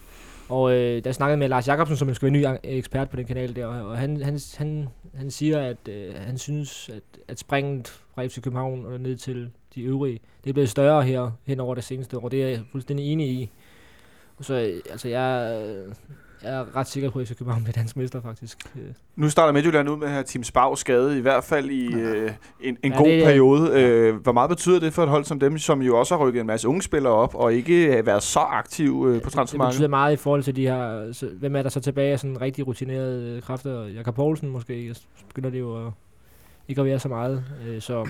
[0.49, 3.25] Og øh, der snakkede med Lars Jakobsen, som skal være ny øh, ekspert på den
[3.25, 7.87] kanal der, og han, han, han, han siger, at øh, han synes, at, at springet
[7.87, 11.75] fra FC København og ned til de øvrige, det er blevet større her hen over
[11.75, 12.29] det seneste år.
[12.29, 13.49] Det er jeg fuldstændig enig i.
[14.37, 15.59] Og så, øh, altså, jeg
[16.43, 18.57] er ret sikker på, at FC København bliver dansk mester, faktisk.
[18.75, 18.81] Øh,
[19.15, 22.31] Nu starter Midtjylland ud med at have Team Spau skade, i hvert fald i øh,
[22.61, 23.71] en, en Ja, god det er- periode.
[23.81, 26.41] Øh, hvor meget betyder det for et hold som dem, som jo også har rykket
[26.41, 29.31] en masse unge spillere op, og ikke har været så aktiv øh, på det, det
[29.33, 29.75] transfermarkedet?
[29.77, 31.13] betyder meget i forhold til de her...
[31.13, 33.83] Så, hvem er der så tilbage af sådan rigtig rutinerede kræfter?
[33.87, 34.95] Jakob Poulsen måske,
[35.27, 35.91] begynder det jo at,
[36.67, 37.43] ikke at være så meget.
[37.67, 38.07] Øh, så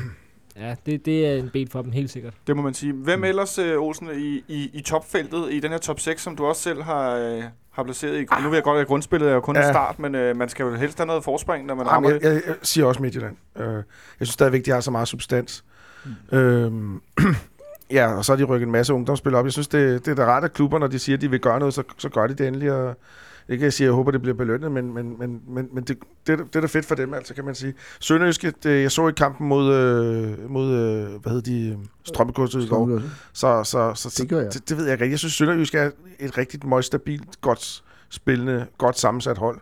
[0.55, 2.33] ja, det, det er en bed for dem, helt sikkert.
[2.47, 2.93] Det må man sige.
[2.93, 6.45] Hvem ellers, øh, Olsen, i, i, i topfeltet, i den her top 6, som du
[6.45, 8.25] også selv har, øh, har placeret i?
[8.41, 9.67] Nu ved jeg godt, at grundspillet er jo kun ja.
[9.67, 12.09] En start, men øh, man skal jo helst have noget forspring, når man Jamen, rammer
[12.09, 13.35] jeg, jeg, jeg siger også Midtjylland.
[13.55, 13.83] Øh, jeg
[14.17, 15.63] synes stadigvæk, de har så meget substans.
[16.05, 16.37] Mm.
[16.37, 17.01] Øhm,
[17.91, 19.45] ja, og så har de rykket en masse ungdomsspillere op.
[19.45, 21.39] Jeg synes, det, det er da rart, at klubber, når de siger, at de vil
[21.39, 22.71] gøre noget, så, så gør de det endelig.
[22.71, 22.97] Og
[23.49, 26.39] ikke at at jeg håber, det bliver belønnet, men, men, men, men, men det, det,
[26.39, 27.73] det er da fedt for dem, altså, kan man sige.
[27.99, 32.67] Sønderjyske, det, jeg så i kampen mod, øh, mod øh, hvad hedder de, Strømmekurset i
[32.67, 33.01] går.
[33.34, 34.53] Så, så, så, Det gør jeg.
[34.53, 35.12] Det, det ved jeg ikke rigtig.
[35.12, 39.60] Jeg synes, Sønderjysk er et rigtig meget stabilt, godt spillende, godt sammensat hold.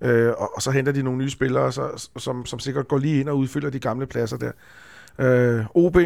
[0.00, 3.20] Øh, og, og så henter de nogle nye spillere, så, som, som sikkert går lige
[3.20, 4.52] ind og udfylder de gamle pladser der.
[5.18, 5.96] Øh, OB.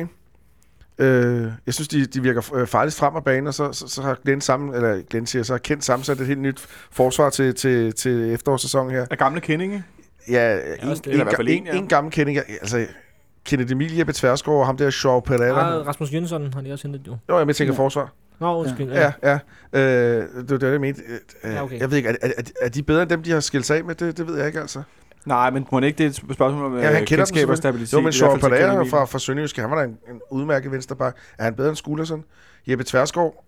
[0.98, 4.02] Øh, jeg synes, de, de virker øh, farligt frem af banen, og så, så, så
[4.02, 7.54] har Glenn sammen, eller Glenn siger, så har Kent sammensat et helt nyt forsvar til,
[7.54, 9.06] til, til efterårssæsonen her.
[9.10, 9.84] af gamle kendinge.
[10.28, 10.82] Ja, en, det.
[10.82, 11.72] en, Eller i hvert fald en, en, ja.
[11.78, 12.38] en gammel kending.
[12.38, 12.86] Altså,
[13.44, 15.78] Kenneth Emil, Jeppe Tværsgaard og ham der Shaw Pereira.
[15.80, 17.16] Ah, Rasmus Jønsson har de også hentet jo.
[17.28, 17.78] Jo, jeg tænker Ja.
[17.80, 18.12] forsvar.
[18.40, 18.92] Nå, undskyld.
[18.92, 19.38] Ja, ja.
[19.72, 21.02] Øh, det var det, jeg mente.
[21.44, 21.78] Øh, Ja, okay.
[21.80, 23.76] Jeg ved ikke, er, er, er- er de bedre end dem, de har skilt sig
[23.76, 23.94] af med?
[23.94, 24.82] Det, det ved jeg ikke, altså.
[25.26, 27.48] Nej, men må det ikke det er et spørgsmål om Ja, han kender dem kendskab
[27.48, 27.92] og stabilitet?
[27.92, 31.16] Jo, men Padera Kjell fra, fra Sønderjyske, han var da en, en udmærket vensterback.
[31.38, 32.24] Er han bedre end Skulerson?
[32.68, 33.44] Jeppe Tverskov,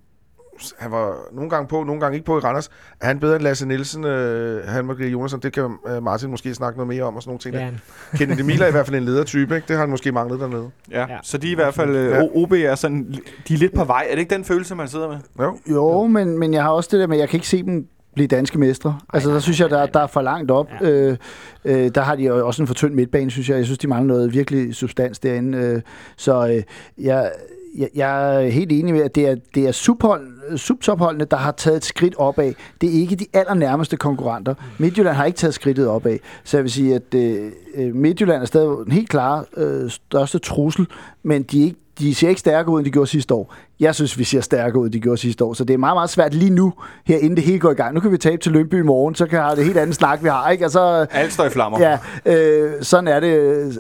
[0.78, 2.70] han var nogle gange på, nogle gange ikke på i Randers.
[3.00, 5.40] Er han bedre end Lasse Nielsen, øh, han Marie Jonasson?
[5.40, 7.54] Det kan øh, Martin måske snakke noget mere om og sådan nogle ting.
[7.54, 9.68] Ja, Kennedy Miller er i hvert fald en ledertype, ikke?
[9.68, 10.70] Det har han måske manglet dernede.
[10.90, 11.18] Ja, Ja.
[11.22, 12.16] så de er i hvert fald, Ja.
[12.16, 12.22] ja.
[12.34, 13.14] OB er sådan,
[13.48, 14.06] de er lidt på vej.
[14.10, 15.16] Er det ikke den følelse, man sidder med?
[15.40, 15.58] Jo.
[15.70, 17.86] Jo, men, men jeg har også det der med, at jeg kan ikke se dem
[18.18, 18.98] blive danske mestre.
[19.12, 20.68] Altså, der synes jeg, der, der er for langt op.
[20.80, 20.90] Ja.
[20.90, 21.16] Øh,
[21.64, 23.56] øh, der har de jo også en for tynd midtbane, synes jeg.
[23.56, 25.58] Jeg synes, de mangler noget virkelig substans derinde.
[25.58, 25.80] Øh,
[26.16, 26.62] så øh,
[27.04, 27.30] jeg,
[27.76, 30.26] jeg, jeg er helt enig med, at det er, det er subhold,
[30.56, 32.52] subtopholdene, der har taget et skridt opad.
[32.80, 34.54] Det er ikke de allernærmeste konkurrenter.
[34.78, 36.18] Midtjylland har ikke taget skridtet opad.
[36.44, 40.38] Så jeg vil sige, at øh, øh, Midtjylland er stadig den helt klare øh, største
[40.38, 40.86] trussel,
[41.22, 43.54] men de, er ikke, de ser ikke stærkere ud, end de gjorde sidste år.
[43.80, 45.54] Jeg synes, vi ser stærkere ud, end de gjorde sidste år.
[45.54, 46.72] Så det er meget, meget svært lige nu,
[47.04, 47.94] her inden det hele går i gang.
[47.94, 50.22] Nu kan vi tabe til Lønby i morgen, så kan have det helt andet snak,
[50.22, 50.50] vi har.
[50.50, 50.64] Ikke?
[50.64, 51.80] Altså, Alt står i flammer.
[51.80, 53.32] Ja, øh, sådan, er det,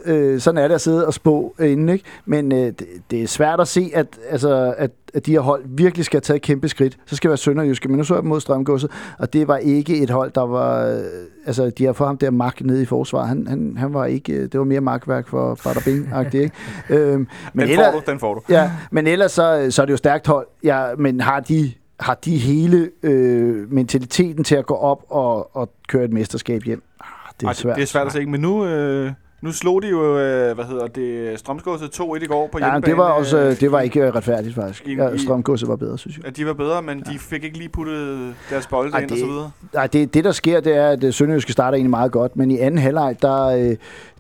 [0.04, 2.04] øh, sådan er det at sidde og spå inden, ikke?
[2.26, 5.64] Men øh, det, det er svært at se, at, altså, at, at de her hold
[5.68, 6.98] virkelig skal tage et kæmpe skridt.
[7.06, 9.98] Så skal være Sønderjyske, men nu så jeg dem mod Strømgodset, og det var ikke
[10.02, 10.86] et hold, der var...
[10.86, 11.00] Øh,
[11.46, 13.28] altså, de har fået ham der Mark nede i forsvaret.
[13.28, 14.32] Han, han, han var ikke...
[14.32, 16.54] øh, Det var mere markværk for Bader Bing-agtigt, ikke?
[17.12, 18.40] øhm, men Den får du, den får du.
[18.48, 20.46] Ja, men ellers så, så er det jo stærkt hold.
[20.64, 25.70] Ja, men har de, har de hele øh, mentaliteten til at gå op og, og
[25.88, 26.82] køre et mesterskab hjem?
[27.00, 27.06] Ah,
[27.40, 27.76] det er Ej, svært.
[27.76, 29.12] det er svært at se, men nu, øh,
[29.42, 32.90] nu slog de jo, øh, hvad hedder det, Strømsgodset 2-1 i går på Ja, hjemmebane.
[32.90, 34.86] det var også øh, øh, det var ikke øh, retfærdigt faktisk.
[34.86, 36.26] i- Ja, Strømgodset var bedre, synes jeg.
[36.26, 39.12] At de var bedre, men de fik ikke lige puttet deres bolde Ej, ind det-
[39.12, 39.50] og så videre.
[39.74, 42.58] Nej, det, det der sker, det er, at Sønderjyske starter egentlig meget godt, men i
[42.58, 43.76] anden halvleg, der, øh,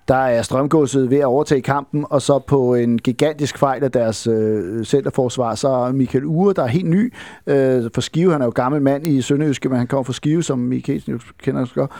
[0.08, 4.26] der er Strømgodset ved at overtage kampen, og så på en gigantisk fejl af deres
[4.26, 7.12] øh, centerforsvar, så er Michael Ure, der er helt ny
[7.46, 8.32] øh, for Skive.
[8.32, 11.02] Han er jo gammel mand i Sønderjyske, men han kommer fra Skive, som Michael
[11.42, 11.90] kender også godt.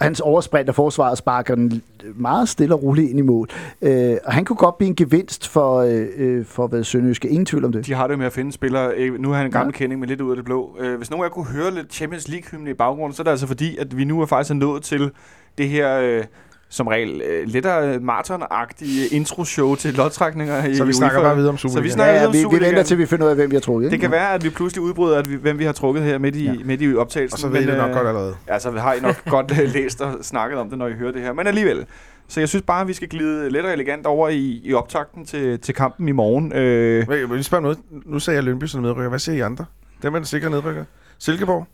[0.00, 1.82] Hans oversprint af forsvaret sparker den
[2.14, 3.48] meget stille og roligt ind i mål.
[3.82, 7.28] Øh, og han kunne godt blive en gevinst for, øh, øh, for hvad Sønderjyske.
[7.28, 7.86] Ingen tvivl om det.
[7.86, 8.92] De har det med at finde spillere.
[8.96, 9.78] Øh, Nu er han en gammel Ja.
[9.78, 10.76] kending, men lidt ud af det blå.
[10.80, 13.30] Øh, Hvis nogen af jer kunne høre lidt Champions League-hymne i baggrunden, så er det
[13.30, 15.10] altså fordi, at vi nu er faktisk nået til
[15.58, 16.00] det her...
[16.00, 16.24] Øh,
[16.72, 21.28] som regel øh, lidt af maraton-agtige intro-show til lodtrækninger i Så vi snakker UEFA.
[21.28, 21.94] bare videre om Så vi Superligaen.
[21.94, 22.74] snakker Ja, ja, videre om vi, vi Superligaen.
[22.76, 23.90] venter til, vi finder ud af, hvem vi har trukket.
[23.90, 24.02] Det ikke?
[24.02, 26.44] kan være, at vi pludselig udbryder, at vi, hvem vi har trukket her midt i,
[26.44, 26.54] Ja.
[26.64, 27.34] midt i optagelsen.
[27.34, 28.34] Og så ved I det nok øh, godt allerede.
[28.48, 31.12] Ja, så har I nok godt øh, læst og snakket om det, når I hører
[31.12, 31.32] det her.
[31.32, 31.86] Men alligevel.
[32.28, 35.24] Så jeg synes bare, at vi skal glide let og elegant over i, i optakten
[35.26, 36.52] til, til kampen i morgen.
[36.52, 37.78] Øh, Men Jeg vil lige spørge noget.
[38.06, 39.08] Nu sagde jeg Lønby som nedrykker.
[39.08, 39.64] Hvad siger I andre?
[40.02, 40.84] Dem er den sikre nedrykker.
[41.18, 41.66] Silkeborg?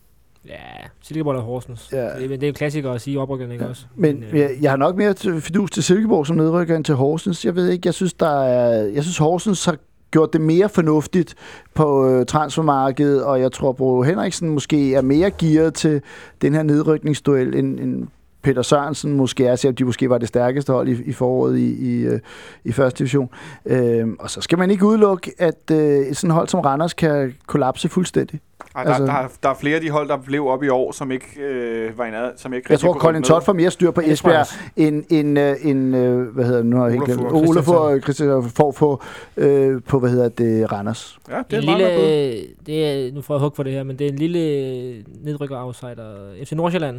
[0.48, 0.54] Ja,
[1.02, 1.88] Silkeborg og Horsens.
[1.92, 2.04] Ja.
[2.04, 3.70] Det, men det er jo klassikere at sige oprykkerne, ikke Ja.
[3.70, 3.84] også?
[3.96, 6.94] Men øh, jeg, jeg har nok mere til- fidus til Silkeborg som nedrykker end til
[6.94, 7.44] Horsens.
[7.44, 9.76] Jeg ved ikke, jeg synes, der er, jeg synes Horsens har
[10.10, 11.34] gjort det mere fornuftigt
[11.74, 16.02] på øh, transfermarkedet, og jeg tror, Bro Henriksen måske er mere gearet til
[16.42, 18.06] den her nedrykningsduel, end, end
[18.46, 21.90] Peter Sørensen måske er, selvom de måske var det stærkeste hold i, i foråret i,
[21.90, 22.20] i, øh,
[22.64, 23.28] i første division.
[23.66, 27.34] Øhm, og så skal man ikke udelukke, at øh, et sådan hold som Randers kan
[27.46, 28.40] kollapse fuldstændig.
[28.74, 30.68] ej, der, Altså- der, er- der er flere af de hold, der blev op i
[30.68, 33.22] år, som ikke øh, var i nær, som ikke Jeg tror, Colin.
[33.22, 36.76] Todd får mere styr på Esbjerg, end, end, øh, end øh, hvad hedder det, nu
[36.76, 37.00] har jeg
[37.32, 39.02] Olafur glemt, og Christian får på,
[39.36, 41.18] øh, på, hvad hedder det, Randers.
[41.30, 41.98] Ja, det er en en meget
[42.34, 45.04] lille, det er, nu får jeg hug for det her, men det er en lille
[45.24, 46.44] nedrykker-outsider.
[46.44, 46.96] FC Nordsjælland,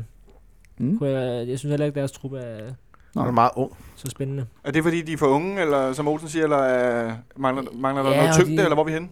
[0.78, 0.98] Mm.
[0.98, 2.58] kunne jeg, jeg synes heller ikke, deres trup er
[3.16, 3.22] Nå.
[3.22, 3.72] Er meget ung.
[3.96, 4.46] så spændende.
[4.64, 8.04] Er det fordi, de er for unge, eller som Olsen siger, eller er, mangler, mangler
[8.04, 9.08] der Ja, noget og tyngde, de- eller hvor er vi henne?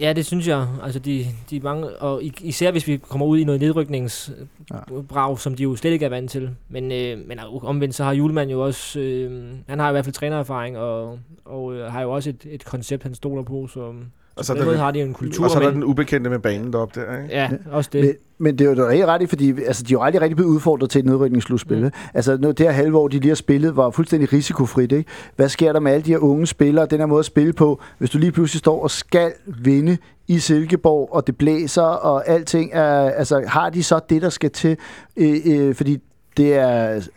[0.00, 0.66] Ja, det synes jeg.
[0.82, 5.38] Altså, de, de er mange, og i- især hvis vi kommer ud i noget nedrykningsbrag,
[5.38, 6.50] som de jo slet ikke er vant til.
[6.68, 10.14] Men, øh, men omvendt, så har Julemand jo også, øh, han har i hvert fald
[10.14, 13.92] trænererfaring, og, og øh, har jo også et, et koncept, han stoler på, så,
[14.36, 15.44] Og så er der, har de en kultur.
[15.44, 17.34] og så er der men, den ubekendte med banen deroppe der, ikke?
[17.34, 18.04] ja, også det.
[18.04, 20.36] Men, men det er jo helt ret i, fordi altså, de er jo aldrig rigtig
[20.36, 21.78] blevet udfordret til et nedrykningsslutspil.
[21.78, 21.84] Mm.
[21.84, 21.90] Mm.
[22.14, 24.92] Altså nu, det her halve år, de lige har spillet, var fuldstændig risikofrit.
[24.92, 25.10] Ikke?
[25.36, 27.80] Hvad sker der med alle de her unge spillere, den her måde at spille på,
[27.98, 32.70] hvis du lige pludselig står og skal vinde i Silkeborg, og det blæser, og alting
[32.72, 34.76] er, altså har de så det, der skal til?
[35.16, 35.98] Øh, øh, fordi
[36.36, 36.68] det er,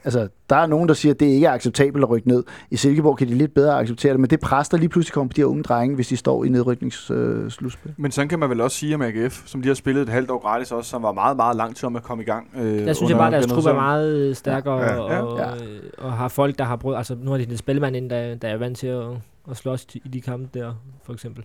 [0.03, 2.43] altså, der er nogen, der siger, at det ikke er acceptabelt at rykke ned.
[2.71, 5.29] I Silkeborg kan de lidt bedre acceptere det, men det pres, der lige pludselig kommer
[5.29, 7.93] på de her unge drenge, hvis de står i nedrykningsslutspil.
[7.97, 10.31] Men sådan kan man vel også sige om AGF, som de har spillet et halvt
[10.31, 12.47] år gratis også, som var meget, meget lang tid om at komme i gang.
[12.55, 14.15] Øh, Der synes jeg bare, at deres trup er meget...
[14.17, 15.21] øh, stærkere, Ja, ja, ja.
[15.21, 15.45] og, Ja.
[15.45, 15.57] og,
[15.97, 16.97] og har folk, der har brugt...
[16.97, 19.03] Altså, nu har de en spilmand ind, der, der er vant til at,
[19.51, 21.43] at slås i de kampe der, for eksempel.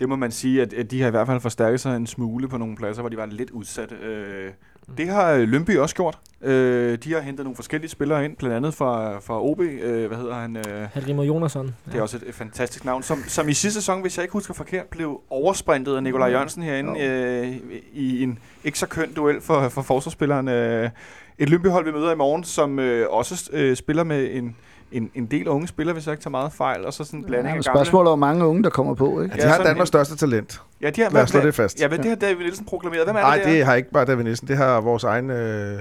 [0.00, 2.48] Det må man sige, at, at de har i hvert fald forstærket sig en smule
[2.48, 3.94] på nogle pladser, hvor de var lidt udsatte.
[3.94, 4.50] Øh,
[4.98, 6.18] det har øh, Lønby også gjort.
[6.42, 9.60] Øh, de har hentet nogle forskellige spillere ind, blandt andet fra, fra OB.
[9.60, 10.56] Øh, hvad hedder han?
[10.56, 11.74] Øh, Hadrimmer Jonasson.
[11.86, 14.32] det er også et, et fantastisk navn, som, som i sidste sæson, hvis jeg ikke
[14.32, 17.56] husker forkert, blev oversprintet af Nikolaj Jørgensen herinde øh,
[17.92, 20.48] i en ikke så køn duel for, for forsvarsspilleren.
[20.48, 20.90] Øh,
[21.38, 24.56] et Lyngby-hold, vi møder i morgen, som øh, også øh, spiller med en,
[24.92, 27.24] en, en del unge spillere, hvis jeg ikke tager meget fejl, og så sådan en
[27.26, 27.76] blanding Ja, af men gamle.
[27.78, 29.34] spørgsmålet er, hvor mange unge, der kommer på, ikke?
[29.38, 30.62] Ja, de har Danmarks en- største talent.
[30.80, 31.80] Ja, de har Lad os slå det fast.
[31.80, 33.04] Ja, hvad det har David Nielsen proklameret.
[33.04, 33.52] Hvem er Nej, det der?
[33.52, 34.48] det har ikke bare David Nielsen.
[34.48, 35.78] Det har vores egen øh,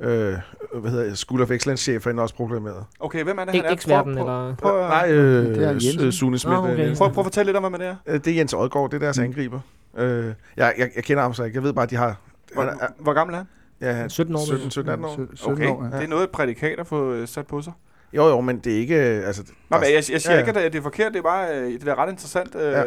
[0.00, 0.34] øh,
[0.80, 2.84] hvad hedder det, School of Excellence-chef herinde også proklameret.
[3.00, 3.72] Okay, hvem er det, han Ikke er?
[3.72, 4.54] eksperten, eller...
[4.54, 5.16] Prøv, Nej, Det
[5.64, 6.12] er øh, Jensen.
[6.12, 6.58] S- Sune Schmidt.
[6.58, 6.90] Okay.
[6.90, 7.96] øh, prøv, prøv at fortælle lidt om, hvem det er.
[8.06, 9.60] Øh, Det er Jens Odgaard, det er deres angriber.
[9.98, 10.24] Øh,
[10.56, 11.56] jeg, jeg, jeg kender ham så ikke.
[11.56, 12.16] Jeg ved bare, at de har...
[12.54, 13.46] Hvor, hvor gammel er han?
[13.80, 15.10] ja, han- 17 år, 17, 17 18 år.
[15.34, 15.96] 17 Okay, år, ja.
[15.98, 17.72] det er noget, et prædikat at få øh, sat på sig.
[18.16, 19.16] Jo, jo, men det er ikke...
[19.18, 20.46] øh, Altså, Nå, men jeg, jeg siger Ja, ja.
[20.46, 21.12] ikke, at det er forkert.
[21.12, 22.54] Det er bare øh, det er ret interessant.
[22.54, 22.82] Øh, Ja.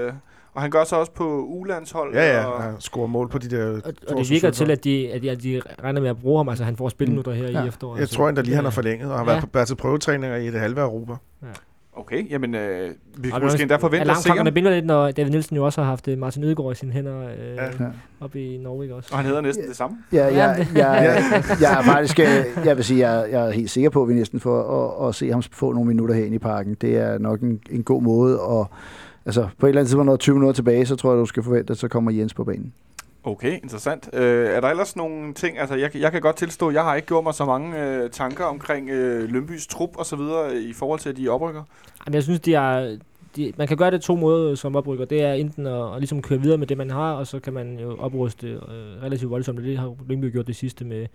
[0.54, 2.14] Og han gør så også på ulandshold.
[2.16, 3.66] ja, ja, Og, han scorer mål på de der...
[3.70, 6.40] Og, og det virker til, at de, at, de, at de regner med at bruge
[6.40, 6.50] ham.
[6.50, 7.64] Altså, han får spilminutter her Ja.
[7.64, 8.00] i efteråret.
[8.00, 9.30] Jeg tror endda lige, han har forlænget og har Ja.
[9.32, 11.14] været, på, været til prøvetræninger i det halve af Europa.
[12.00, 14.54] Okay, jamen øh, vi kan måske endda forvente at se ham.
[14.54, 17.20] binder lidt, når David Nielsen jo også har haft øh, Martin Ødegaard i sine hænder
[17.22, 17.64] øh, Ja.
[17.64, 17.70] ja.
[17.80, 17.86] Ja.
[18.22, 19.10] oppe i Norge også.
[19.12, 19.98] Og han hedder næsten det samme.
[20.14, 21.22] Ja, Ja, jeg, det- jeg,
[21.62, 24.14] jeg er faktisk, øh, jeg vil sige, jeg, jeg er helt sikker på, at vi
[24.14, 26.74] næsten får at, at se ham få nogle minutter herinde i parken.
[26.82, 28.70] Det er nok en, en god måde, og
[29.26, 31.20] altså, på et eller andet tidspunkt, når der er 20 minutter tilbage, så tror jeg,
[31.20, 32.74] du skal forvente, at så kommer Jens på banen.
[33.24, 34.10] Okay, interessant.
[34.14, 37.08] Øh, er der ellers nogle ting, altså jeg, jeg kan godt tilstå, jeg har ikke
[37.08, 40.74] gjort mig så mange øh, tanker omkring øh, Lønbys trup og så videre øh, i
[40.74, 41.64] forhold til, at de oprykker.
[42.06, 42.98] Jamen, jeg synes, de er,
[43.36, 45.06] de, man kan gøre det to måder øh, som oprykker.
[45.06, 47.54] Det er enten at, at ligesom køre videre med det, man har, og så kan
[47.54, 49.64] man jo opruste øh, relativt voldsomt.
[49.64, 51.08] Det har Lyngby gjort det sidste med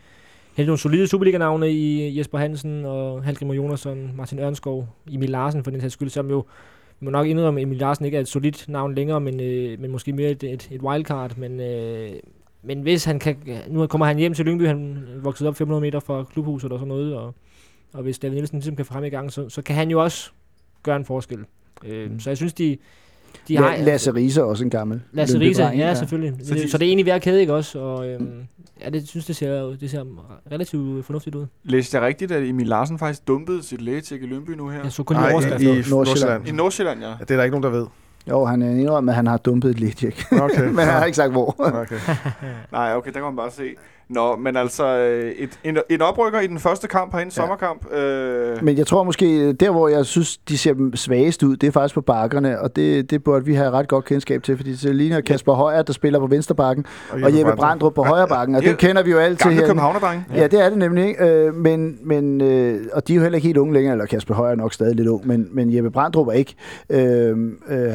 [0.56, 5.70] hente nogle solide Superliga-navne i Jesper Hansen og Halgrimmer Jonasson, Martin Ørnskov, Emil Larsen for
[5.70, 6.44] den sags skyld, som jo
[7.02, 9.90] må nok indrømme, at Emil Larsen ikke er et solidt navn længere, men, øh, men
[9.90, 11.36] måske mere et, et, et wildcard.
[11.36, 12.12] Men, øh,
[12.62, 13.36] men hvis han kan...
[13.68, 16.88] Nu kommer han hjem til Lyngby, han voksede op 500 meter fra klubhuset og sådan
[16.88, 17.34] noget, og,
[17.92, 20.30] og hvis David Nielsen ligesom kan ham i gang, så, så kan han jo også
[20.82, 21.44] gøre en forskel.
[21.84, 22.20] Øh, Mm.
[22.20, 22.78] Så jeg synes, de,
[23.48, 23.76] de Ja, har...
[23.84, 25.00] Lasse Riese er også en gammel.
[25.12, 26.34] Lasse Riese, Lyngby-dreng, ja, selvfølgelig.
[26.46, 27.78] Så de- det, så det er egentlig hver kæde, ikke også?
[27.78, 28.30] Og øhm,
[28.84, 30.04] ja, det synes det ser, det ser
[30.52, 31.46] relativt fornuftigt ud.
[31.64, 34.80] Læste jeg rigtigt, at Emil Larsen faktisk dumpede sit lægetjek i Lønby nu her?
[34.82, 35.62] Jeg så kun Nej, i i, overskriften.
[35.62, 35.90] i Nordsjælland.
[35.90, 36.48] Nordsjælland.
[36.48, 37.08] I Nordsjælland, ja.
[37.08, 37.86] Ja, det er der ikke nogen, der ved.
[38.30, 40.66] Jo, han er indrømmet, at han har dumpet et lidt, Okay.
[40.76, 41.54] men han har ikke sagt hvor.
[41.58, 41.98] okay.
[42.72, 43.62] Nej, okay, der kan man bare se.
[44.12, 47.40] Nå, men altså, øh, et, en, en oprykker i den første kamp herinde, Ja.
[47.42, 47.92] sommerkamp.
[47.92, 51.70] Øh, Men jeg tror måske, der hvor jeg synes, de ser svagest ud, det er
[51.70, 54.94] faktisk på bakkerne, og det, det burde vi have ret godt kendskab til, fordi det
[54.96, 56.84] ligner Kasper Højer, der spiller på venstre bakken,
[57.22, 59.66] og Jeppe Brandrup på højre bakken, og Ja, det kender vi jo altid gamle her.
[59.66, 60.24] Københavnerdreng.
[60.34, 61.26] Ja, det er det nemlig, ikke?
[61.26, 64.34] Øh, men, men, øh, og de er jo heller ikke helt unge længere, eller Kasper
[64.34, 66.54] Højer er nok stadig lidt ung, men, men Jeppe Brandrup er ikke.
[66.90, 67.36] Øh,
[67.68, 67.92] øh,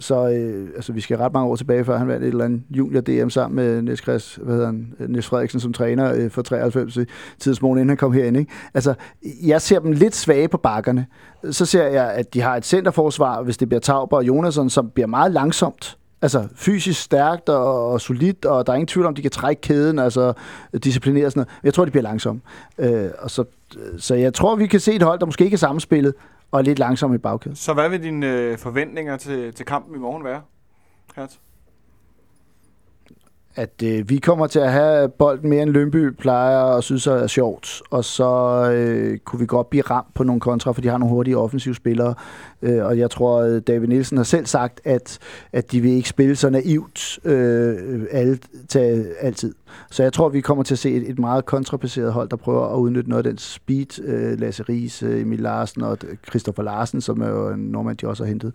[0.00, 2.62] så øh, altså, vi skal ret mange år tilbage, før han vandt et eller andet
[2.70, 6.42] junior-DM sammen med Niels, Chris, hvad hedder han, øh, Niels Frederiksen som træner øh, for
[6.42, 7.04] 93 i
[7.38, 8.36] tidsmålen, inden han kom herind.
[8.36, 8.52] Ikke?
[8.74, 8.94] Altså,
[9.42, 11.06] jeg ser dem lidt svage på bakkerne.
[11.50, 14.90] Så ser jeg, at de har et centerforsvar, hvis det bliver Tauber og Jonasson, som
[14.90, 15.96] bliver meget langsomt.
[16.22, 19.60] Altså fysisk stærkt og, og solidt, og der er ingen tvivl om, de kan trække
[19.60, 20.32] kæden, altså
[20.84, 21.48] disciplinere sådan noget.
[21.64, 22.40] Jeg tror, de bliver langsomme.
[22.78, 23.44] Øh, og så,
[23.98, 26.14] så jeg tror, vi kan se et hold, der måske ikke er sammenspillet,
[26.50, 27.56] og lidt langsomme i bagkæden.
[27.56, 30.42] Så hvad vil dine øh, forventninger til, til kampen i morgen være?
[31.16, 31.36] Hertz?
[33.54, 37.26] At øh, vi kommer til at have bolden mere end Lønby plejer og synes er
[37.26, 38.30] sjovt, og så
[38.72, 41.74] øh, kunne vi godt blive ramt på nogle kontra, for de har nogle hurtige offensive
[41.74, 42.14] spillere,
[42.62, 45.18] øh, og jeg tror, at David Nielsen har selv sagt, at,
[45.52, 48.38] at de vil ikke spille så naivt øh, alle,
[48.68, 49.54] til, altid.
[49.90, 52.74] Så jeg tror, vi kommer til at se et, et meget kontrabaseret hold, der prøver
[52.74, 55.98] at udnytte noget af den speed, øh, Lasse Ries, øh, Emil Larsen og
[56.28, 58.54] Christopher Larsen, som er jo en nordmand, de også har hentet.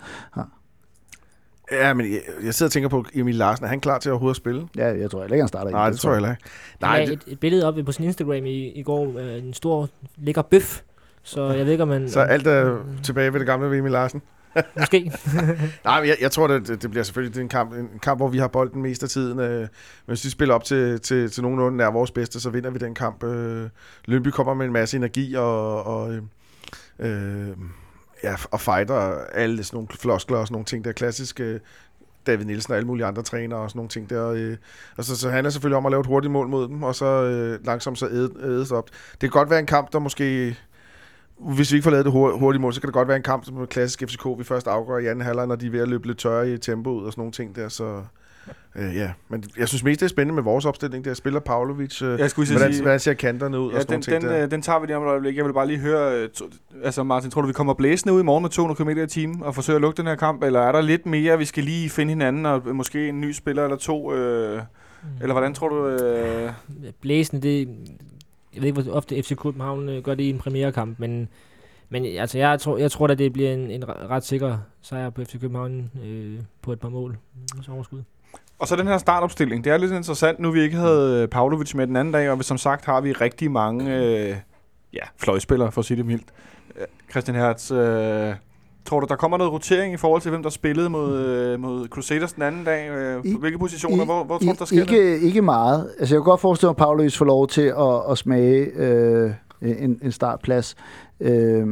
[1.72, 3.66] Ja, men jeg, jeg sidder og tænker på Emil Larsen.
[3.66, 4.68] Er han klar til overhovedet at spille?
[4.78, 5.72] Ja, jeg tror heller ikke, han starter.
[5.72, 6.44] Nej, det tror jeg heller ikke.
[6.82, 7.14] Nej, det...
[7.14, 10.82] et, et billede op på sin Instagram i, i går, øh, en stor lækker bøf.
[11.24, 12.10] Så jeg ved ikke, om man...
[12.10, 14.22] så alt er tilbage ved det gamle ved Emil Larsen.
[14.80, 15.12] Måske.
[15.86, 18.00] Nej, men jeg, jeg tror, det, det, det bliver selvfølgelig det er en, kamp, en
[18.02, 19.40] kamp, hvor vi har bolden mest af tiden.
[19.40, 19.68] Øh, men
[20.06, 22.96] hvis vi spiller op til, til, til nogenlunde nær vores bedste, så vinder vi den
[22.96, 23.24] kamp.
[23.24, 23.70] Øh,
[24.06, 26.22] Lønby kommer med en masse energi og, og, øh,
[27.00, 27.56] øh,
[28.26, 31.60] ja, og fighter alle sådan nogle floskler og sådan nogle ting, der klassiske øh,
[32.28, 34.30] David Nielsen og alle mulige andre trænere og sådan nogle ting der.
[34.30, 34.58] Øh,
[34.98, 36.96] og så, så handler er selvfølgelig om at lave et hurtigt mål mod dem, og
[36.96, 38.90] så øh, langsomt så æde, ædes op.
[39.12, 40.56] Det kan godt være en kamp, der måske
[41.38, 43.46] hvis vi ikke får lavet det hurtigt mål, så kan det godt være en kamp
[43.46, 46.08] som klassisk FCK, vi først afgør i anden halvleg, når de er ved at løbe
[46.08, 47.70] lidt tørre i tempoet og sådan nogle ting der.
[47.70, 48.04] Så,
[48.76, 51.06] Øh, ja, men jeg synes mest, det er spændende med vores opstilling.
[51.06, 52.02] Der spiller Pavlovic.
[52.02, 53.72] Øh, Jeg skulle hvordan, sige, hvordan ser kanterne ud?
[53.72, 54.44] ja, og sådan den, den, der.
[54.44, 55.38] øh, den tager vi lige om et øjeblik.
[55.38, 56.46] Jeg vil bare lige høre, øh, to,
[56.84, 59.44] altså Martin, tror du, vi kommer blæsende ud i morgen med 200 km i timen
[59.44, 61.90] og forsøger at lukke den her kamp, eller er der lidt mere, vi skal lige
[61.90, 64.62] finde hinanden, og måske en ny spiller eller to, øh,
[65.22, 65.88] eller hvordan tror du...
[65.88, 66.52] Øh,
[67.02, 67.68] Blæsende, det...
[68.54, 71.28] Jeg ved ikke, hvor ofte FC København gør det i en premierekamp, men,
[71.90, 75.10] men altså, jeg tror, jeg tror at det bliver en, en re- ret sikker sejr
[75.10, 77.18] på FC København øh, på et par mål.
[77.62, 78.02] Så overskud.
[78.60, 79.64] Og så den her startopstilling.
[79.64, 82.44] Det er lidt interessant, nu vi ikke havde øh, Pavlovic med den anden dag, og
[82.44, 84.36] som sagt har vi rigtig mange øh,
[84.94, 86.26] ja, fløjspillere, for at sige det mildt.
[86.80, 88.34] Øh, Christian Hertz, øh,
[88.86, 91.88] tror du, der kommer noget rotering i forhold til, hvem der spillede mod, øh, mod
[91.88, 92.90] Crusaders den anden dag?
[92.90, 94.04] Øh, I- på hvilke positioner?
[94.04, 94.92] I- hvor, hvor tror du, der sker det?
[94.92, 95.90] ikke, ikke meget.
[96.00, 99.32] Altså, jeg kunne godt forestille mig, at Pavlovic får lov til at, at smage øh,
[99.62, 100.76] en, en startplads.
[101.20, 101.68] Øh,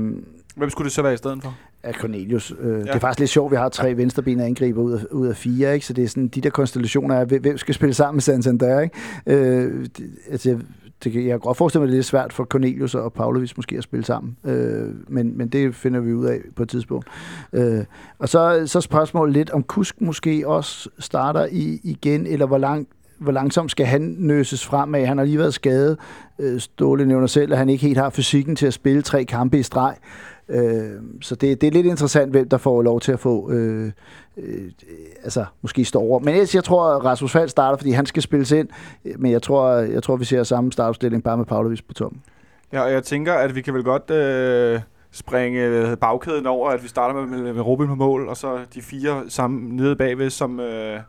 [0.55, 1.55] Hvem skulle det så være i stedet for?
[1.83, 2.53] Af Cornelius.
[2.59, 2.79] Øh, ja.
[2.79, 5.73] Det er faktisk lidt sjovt, vi har tre venstrebenede angriber ud af, ud af fire,
[5.73, 5.85] ikke?
[5.85, 8.95] så det er sådan, de der konstellationer er, hvem- skal spille sammen med Santander, ikke?
[9.27, 10.59] Øh, det, altså,
[11.03, 13.13] det, kan- jeg kan godt forestille mig, at det er lidt svært for Cornelius og
[13.13, 16.69] Pavlovic måske at spille sammen, øh, men, men det finder vi ud af på et
[16.69, 17.07] tidspunkt.
[17.53, 17.83] Øh,
[18.19, 22.89] og så, så spørgsmålet lidt, om Kusk måske også starter i, igen, eller hvor langt
[23.19, 25.05] hvor langsomt skal han nøses fremad?
[25.05, 25.97] Han har lige været skadet.
[26.39, 29.59] Øh, Ståle nævner selv, at han ikke helt har fysikken til at spille tre kampe
[29.59, 29.95] i streg.
[30.49, 30.91] Øh,
[31.21, 33.91] så det, det er lidt interessant, hvem der får lov til at få, øh,
[34.37, 34.71] øh,
[35.23, 36.19] altså måske stå over.
[36.19, 38.69] Men ellers, jeg tror, at Rasmus Fald starter, fordi han skal spilles ind.
[39.17, 42.21] Men jeg tror, jeg tror vi ser samme startopstilling, bare med Pavlovic på toppen.
[42.73, 44.79] Ja, og jeg tænker, at vi kan vel godt øh,
[45.11, 48.59] springe øh, bagkæden over, at vi starter med, med, med Robin på mål, og så
[48.73, 50.99] de fire sammen nede bagved, som, øh,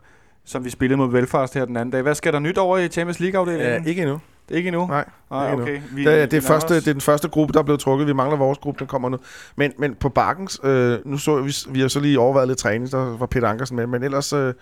[0.45, 2.01] som vi spillede mod Belfast her den anden dag.
[2.01, 3.83] Hvad skal der nyt over i Champions League-afdelingen?
[3.83, 4.19] Ja, ikke endnu.
[4.47, 4.87] Det er ikke endnu?
[4.87, 5.81] Nej, Nej ikke okay.
[5.91, 8.07] Vi, Det, er, det, er første, det er den første gruppe, der er blevet trukket.
[8.07, 9.17] Vi mangler vores gruppe, den kommer nu.
[9.55, 12.91] Men, men på Bakkens, øh, nu så vi, vi har så lige overvejet lidt træning,
[12.91, 14.53] der var Peter Ankersen med, men ellers øh,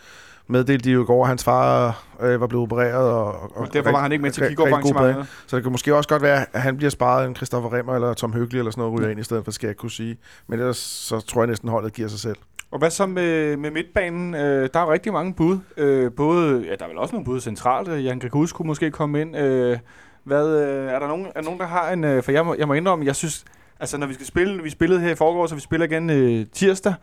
[0.47, 3.09] meddelte de jo i går, at hans far øh, var blevet opereret.
[3.11, 5.27] Og, og Og derfor var han ikke med til rigtig god kickoff-arrangementet.
[5.47, 8.13] Så det kan måske også godt være, at han bliver sparet en Christoffer Remmer eller
[8.13, 10.17] Tom Høgli eller sådan noget ryger ind i stedet for, skal jeg kunne sige.
[10.47, 12.37] Men ellers så tror jeg næsten holdet giver sig selv.
[12.73, 14.33] Og hvad så med, med midtbanen?
[14.35, 15.57] Øh, der er jo rigtig mange bud.
[15.77, 17.87] Øh, både, ja, der er vel også nogle bud centralt.
[17.87, 19.37] Øh, Jan Gregus kunne måske komme ind.
[19.37, 19.77] Øh,
[20.23, 22.03] hvad, øh, er der nogen, er nogen, der har en...
[22.03, 23.45] Øh, for jeg må, jeg må indrømme, jeg synes...
[23.79, 24.63] Altså, når vi skal spille...
[24.63, 26.93] Vi spillede her i forgårs, så vi spiller igen øh, tirsdag.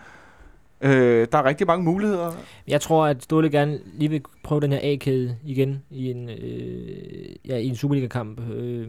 [0.80, 2.32] Øh, der er rigtig mange muligheder.
[2.68, 7.36] Jeg tror, at Ståle gerne lige vil prøve den her A-kæde igen i en, øh,
[7.48, 8.86] ja, i en Superliga-kamp øh,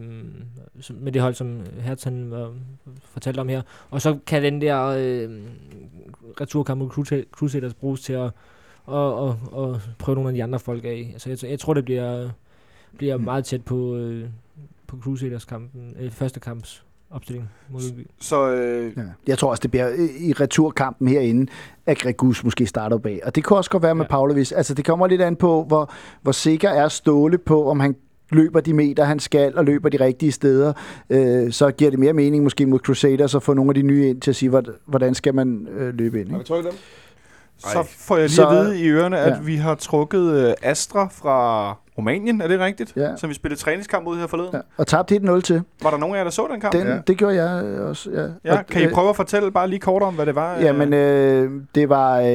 [0.80, 2.54] som- med det hold, som Hertan var øh,
[3.12, 3.62] fortalt om her.
[3.90, 5.30] Og så kan den der øh,
[6.40, 8.30] returkamp mod Crusa- Crusaders bruges til at
[8.86, 11.10] og, og, og prøve nogle af de andre folk af.
[11.12, 12.28] Altså, jeg, jeg tror, det bliver,
[12.98, 13.24] bliver Mm.
[13.24, 14.28] meget tæt på, øh,
[14.86, 18.06] på Crusaders kampen, øh, første kamps opstilling mod Lyngby.
[18.20, 19.02] Så øh, Ja.
[19.26, 19.88] Jeg tror også, det bliver
[20.20, 21.50] i returkampen herinde,
[21.86, 23.20] at Gregus måske starter bag.
[23.24, 24.14] Og det kunne også godt være med Ja.
[24.14, 24.18] ja.
[24.18, 24.52] Pavlovic.
[24.52, 25.90] Altså, det kommer lidt an på, hvor,
[26.22, 27.96] hvor sikker er Ståle på, om han
[28.34, 30.72] løber de meter, han skal, og løber de rigtige steder,
[31.10, 34.08] øh, så giver det mere mening måske mod Crusaders at få nogle af de nye
[34.08, 34.48] ind til at sige,
[34.86, 36.28] hvordan- skal man øh, løbe ind.
[36.32, 36.44] Ikke?
[36.44, 36.78] trykket dem?
[37.58, 39.40] så får jeg lige Så- at vide i ørerne, at ja.
[39.42, 42.40] vi har trukket øh, Astra fra Rumænien.
[42.40, 42.92] Er det rigtigt?
[42.96, 43.16] Ja.
[43.16, 44.50] Som vi spillede træningskamp ud her forleden.
[44.52, 44.58] Ja.
[44.76, 45.62] Og tabte 1-0 til.
[45.82, 46.72] Var der nogen af jer, der så den kamp?
[46.72, 46.98] Den, Ja.
[47.06, 48.26] Det gjorde jeg også, ja.
[48.52, 50.58] Ja, Og, kan I øh, prøve at fortælle bare lige kort om, hvad det var?
[50.58, 52.26] Jamen, øh, det var øh,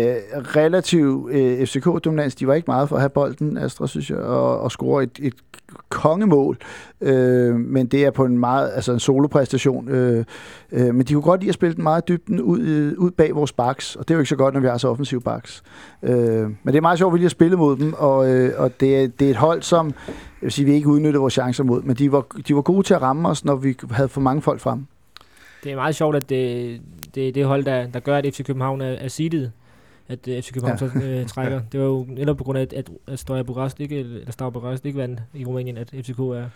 [0.56, 2.36] relativt øh, FCK-dominans.
[2.36, 5.20] De var ikke meget for at have bolden, Astra, synes jeg, og, og score et,
[5.22, 5.34] et
[5.90, 6.58] kongemål.
[7.02, 9.90] Øh, men det er på en meget, altså en solopræstation.
[9.90, 10.26] Øh,
[10.72, 13.36] øh, men de kunne godt lide at spille den meget dybden ud, øh, ud bag
[13.36, 15.64] vores baks, og det er jo ikke så godt, når vi har så offensiv baks.
[16.04, 18.52] Øh, men det er meget sjovt, at vi lige har spillet mod dem, og, øh,
[18.58, 21.34] og det, er, det er et hold, som jeg vil sige, vi ikke udnyttede vores
[21.34, 24.10] chancer mod, men de var, de var gode til at ramme os, når vi havde
[24.10, 24.86] for mange folk frem.
[25.64, 26.82] Det er meget sjovt, at det,
[27.16, 29.52] det er det hold, der, der gør, at FC København er, er seedet.
[30.10, 30.90] At uh, FC København Ja.
[30.90, 31.62] så uh, trækker.
[31.72, 34.50] Det var jo netop på grund af, at, at, at Stoja Bukarest ikke, eller Stava
[34.50, 36.50] Bukarest ikke vandt i Rumænien, at FCK er,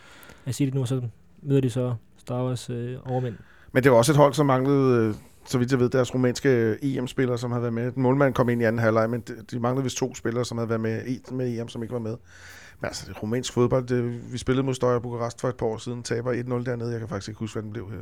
[0.45, 1.01] er seedet nu, og så
[1.41, 2.75] møder de så Stavas uh,
[3.05, 3.35] overmænd.
[3.71, 5.13] Men det var også et hold, som manglede, øh,
[5.45, 7.91] så vidt jeg ved, deres rumænske EM-spillere, som havde været med.
[7.91, 10.57] Den målmand kom ind i anden halvleg, men de, de manglede vist to spillere, som
[10.57, 12.15] havde været med, med EM, som ikke var med.
[12.79, 15.65] Men altså, det er rumænsk fodbold, det, vi spillede mod Støjer Bukarest for et par
[15.65, 16.91] år siden, taber 1-0 dernede.
[16.91, 17.97] Jeg kan faktisk ikke huske, hvad den blev her.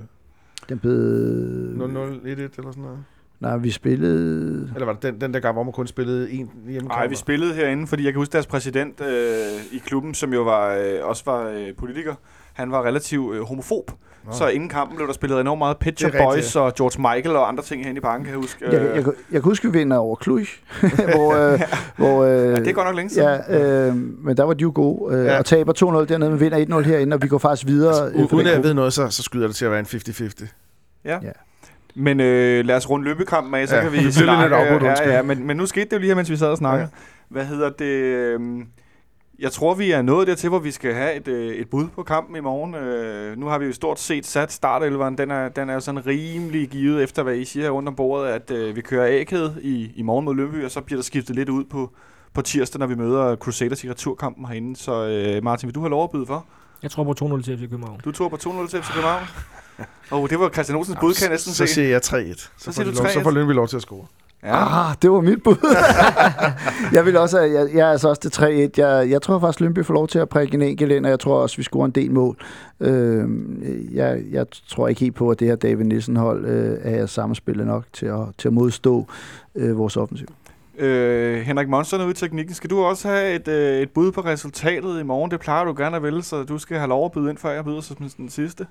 [0.70, 0.94] Den blev...
[0.94, 3.04] 0-0, 1-1 eller sådan noget.
[3.40, 4.70] Nej, vi spillede...
[4.74, 6.32] Eller var det den, den der gang, hvor man kun spillede én
[6.66, 6.88] hjemmekamp?
[6.88, 10.42] Nej, vi spillede herinde, fordi jeg kan huske deres præsident øh, i klubben, som jo
[10.44, 12.16] var, øh, også var øh, politiker.
[12.54, 13.92] Han var relativt øh, homofob.
[14.26, 14.32] Nå.
[14.32, 17.48] Så inden kampen blev der spillet enormt meget er rigtigt, Boys og George Michael og
[17.48, 18.66] andre ting herinde i parken, kan jeg huske.
[18.66, 20.44] Jeg, jeg, jeg, jeg kan huske, vi vinder over Cluj,
[21.16, 21.54] hvor...
[21.54, 21.62] Øh,
[21.98, 23.28] hvor øh, ja, det er godt nok længe siden.
[23.50, 25.32] Ja, øh, men der var de jo gode, øh, Ja.
[25.32, 25.38] ja.
[25.40, 25.74] og taber
[26.04, 28.06] 2-0 dernede, men vinder 1-0 herinde, og vi går faktisk videre.
[28.06, 29.80] Altså, øh, uden den at jeg ved noget, så, så skyder det til at være
[29.80, 30.48] en 50-50.
[31.96, 34.56] Men øh, lad os runde løbekampen af, så Ja, kan vi det blev lidt snakke.
[34.56, 36.58] afbrudt, ja, ja, men, men nu skete det jo lige her, mens vi sad og
[36.58, 36.90] snakkede.
[37.30, 37.86] Hvad hedder det?
[37.86, 38.68] øhm,
[39.40, 42.04] Jeg tror, vi er nået dertil, hvor vi skal have et, øh, et bud på
[42.04, 42.76] kampen i morgen.
[42.76, 45.18] Øh, nu har vi jo stort set sat startelveren.
[45.18, 47.96] Den er, den er jo sådan rimelig givet efter, hvad I siger her rundt om
[47.96, 49.24] bordet, at øh, vi kører a
[49.62, 51.92] i, i morgen mod Lønby, og så bliver der skiftet lidt ud på,
[52.34, 54.76] på tirsdag, når vi møder Crusaders i returkampen herinde.
[54.76, 56.46] Så øh, Martin, vil du have lov at byde for?
[56.84, 58.00] Jeg tror på 2-0 til FC København.
[58.06, 59.24] Du tror på 2-0 til FC København?
[60.12, 62.02] Og oh, det var Christian Olsens bud, kan jeg næsten så siger jeg 3-1.
[62.04, 63.24] Så, Så får siger du lov- så 3-1.
[63.24, 64.06] får Lyngby lov til at score.
[64.44, 64.90] Ja.
[64.90, 65.56] Ah, det var mit bud.
[66.98, 68.46] jeg vil også, jeg, jeg er altså også til 3-1.
[68.78, 71.20] Jeg, jeg tror faktisk, Lønby får lov til at prikke en enkelt ind, og jeg
[71.20, 72.38] tror også, vi scorer en del mål.
[72.80, 73.28] Øh,
[73.94, 77.84] jeg, jeg tror ikke helt på, at det her David Nielsen-hold øh, er sammenspillet nok
[77.94, 79.08] til at, til at modstå
[79.56, 80.28] øh, vores offensiv.
[80.80, 82.56] Øh, Henrik Monsen ude i teknikken.
[82.56, 85.32] Skal du også have et, øh, et bud på resultatet i morgen?
[85.32, 87.52] Det plejer du gerne at vælge, så du skal have lov at byde ind, før
[87.52, 88.68] jeg byder som den sidste.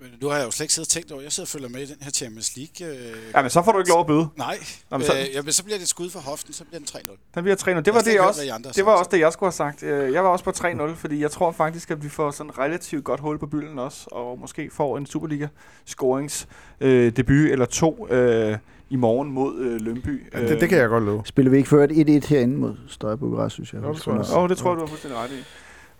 [0.00, 1.68] Men nu har jeg jo slet ikke siddet og tænkt over, jeg sidder og følger
[1.68, 2.86] med i den her Champions League.
[2.96, 4.28] Øh, Jamen, så får du ikke lov at byde.
[4.36, 4.58] Nej,
[4.90, 6.86] Nå, men så- øh, jamen, så bliver det et skud for hoften, så bliver den
[6.86, 7.16] 3-0.
[7.34, 7.84] Den bliver 3-0.
[7.84, 9.82] Det var det, hørt, også, har det var også det, jeg skulle have sagt.
[9.82, 13.04] Øh, Jeg var også på 3-0, fordi jeg tror faktisk, at vi får sådan relativt
[13.04, 18.56] godt hul på bylden også, og måske får en Superliga-scoringsdebut eller to øh,
[18.90, 20.32] i morgen mod øh, Lønby.
[20.34, 21.22] Ja, det, det kan jeg godt love.
[21.24, 23.82] Spiller vi ikke før et 1-1 herinde mod Støjbukkerest, synes jeg.
[23.82, 25.44] Jo, det tror jeg oh, det tror jeg, du har fuldstændig ret i.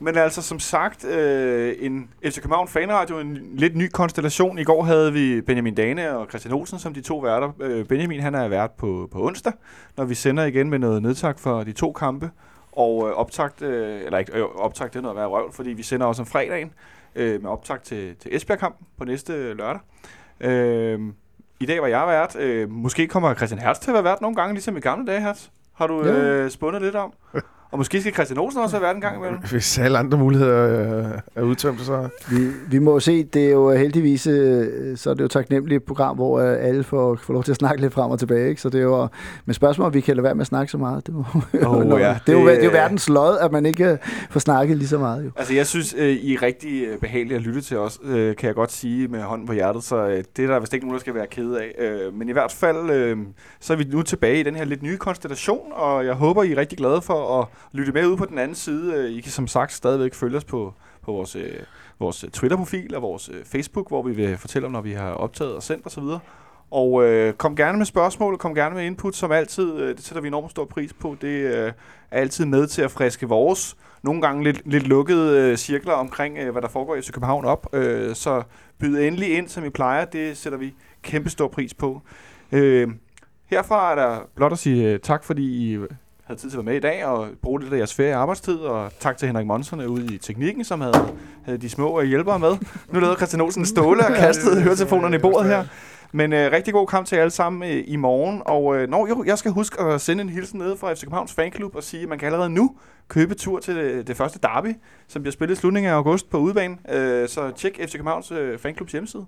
[0.00, 4.58] Men altså, som sagt, øh, en FC København fanradio, en lidt ny konstellation.
[4.58, 7.52] I går havde vi Benjamin Dane og Christian Olsen som de to værter.
[7.60, 9.52] Øh, Benjamin, han er vært på, på onsdag,
[9.96, 12.30] når vi sender igen med noget nedtak for de to kampe.
[12.72, 15.70] Og øh, optakt, øh, eller ikke øh, optakt, det er noget at være røvl, fordi
[15.70, 16.70] vi sender også om fredagen
[17.14, 19.80] øh, med optakt til, til Esbjerg-kampen på næste lørdag.
[20.40, 21.00] Øh,
[21.60, 22.36] I dag var jeg vært.
[22.36, 25.20] Øh, måske kommer Christian Hertz til at være vært nogle gange, ligesom i gamle dage,
[25.20, 25.46] Hertz.
[25.74, 26.12] Har du Ja.
[26.12, 27.12] øh, spundet lidt om?
[27.70, 29.38] Og måske skal Christian Olsen også have været en gang imellem.
[29.50, 32.08] Hvis alle andre muligheder øh, er udtømt, så...
[32.30, 32.36] Vi,
[32.70, 35.84] vi må jo se, det er jo heldigvis, øh, så er det jo et taknemmeligt
[35.84, 38.48] program, hvor øh, alle får, får lov til at snakke lidt frem og tilbage.
[38.48, 38.60] Ikke?
[38.60, 39.08] Så det er jo,
[39.46, 41.06] men spørgsmålet om vi kan lade være med at snakke så meget.
[41.06, 41.24] Det, må,
[41.66, 42.16] Åh, Nå, ja.
[42.26, 43.98] det, er jo, Det- det er jo verdens lod, at man ikke øh,
[44.30, 45.24] får snakket lige så meget.
[45.24, 45.30] Jo.
[45.36, 48.46] Altså, jeg synes, øh, I er rigtig øh, behagelige at lytte til os, øh, kan
[48.46, 50.94] jeg godt sige med hånden på hjertet, så øh, det er der vist ikke nogen,
[50.94, 51.74] der skal være kede af.
[51.78, 53.16] Øh, men i hvert fald, øh,
[53.60, 56.52] så er vi nu tilbage i den her lidt nye konstellation, og jeg håber, I
[56.52, 58.94] er rigtig glade for at lytte med ud på den anden side.
[58.94, 61.52] Øh, I kan som sagt stadigvæk følge os på, på vores, øh,
[61.98, 65.10] vores øh, Twitter-profil og vores øh, Facebook, hvor vi vil fortælle om, når vi har
[65.10, 66.04] optaget og sendt osv.
[66.70, 69.80] Og øh, kom gerne med spørgsmål, kom gerne med input, som altid.
[69.80, 71.16] Øh, det sætter vi enormt stor pris på.
[71.20, 71.72] Det øh,
[72.10, 76.38] er altid med til at friske vores nogle gange lidt, lidt lukkede øh, cirkler omkring,
[76.38, 77.66] øh, hvad der foregår i FC København op.
[77.72, 78.42] Øh, så
[78.78, 80.04] byd endelig ind, som I plejer.
[80.04, 82.02] Det sætter vi kæmpe stor pris på.
[82.52, 82.88] Øh,
[83.46, 85.78] herfra er der blot at sige øh, tak, fordi I
[86.28, 88.20] havde tid til at være med i dag og bruge lidt af jeres ferie og
[88.20, 88.56] arbejdstid.
[88.58, 91.08] Og tak til Henrik Monsen ude i teknikken, som havde,
[91.44, 92.56] havde de små hjælpere med.
[92.92, 95.64] Nu lavede Christian Olsen en ståle og kastede høretelefonerne i bordet her.
[96.12, 98.42] Men øh, rigtig god kamp til jer alle sammen øh, i morgen.
[98.44, 101.32] Og øh, når, jo, jeg skal huske at sende en hilsen ned fra FC Københavns
[101.32, 102.76] fanklub og sige, at man kan allerede nu
[103.08, 104.74] købe tur til det, det første derby,
[105.08, 106.76] som bliver spillet i slutningen af august på udebane.
[106.92, 109.26] Øh, så tjek FC Københavns øh, fanklubs hjemmeside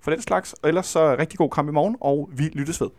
[0.00, 0.52] for den slags.
[0.52, 2.90] Og ellers så rigtig god kamp i morgen, og vi lyttes ved.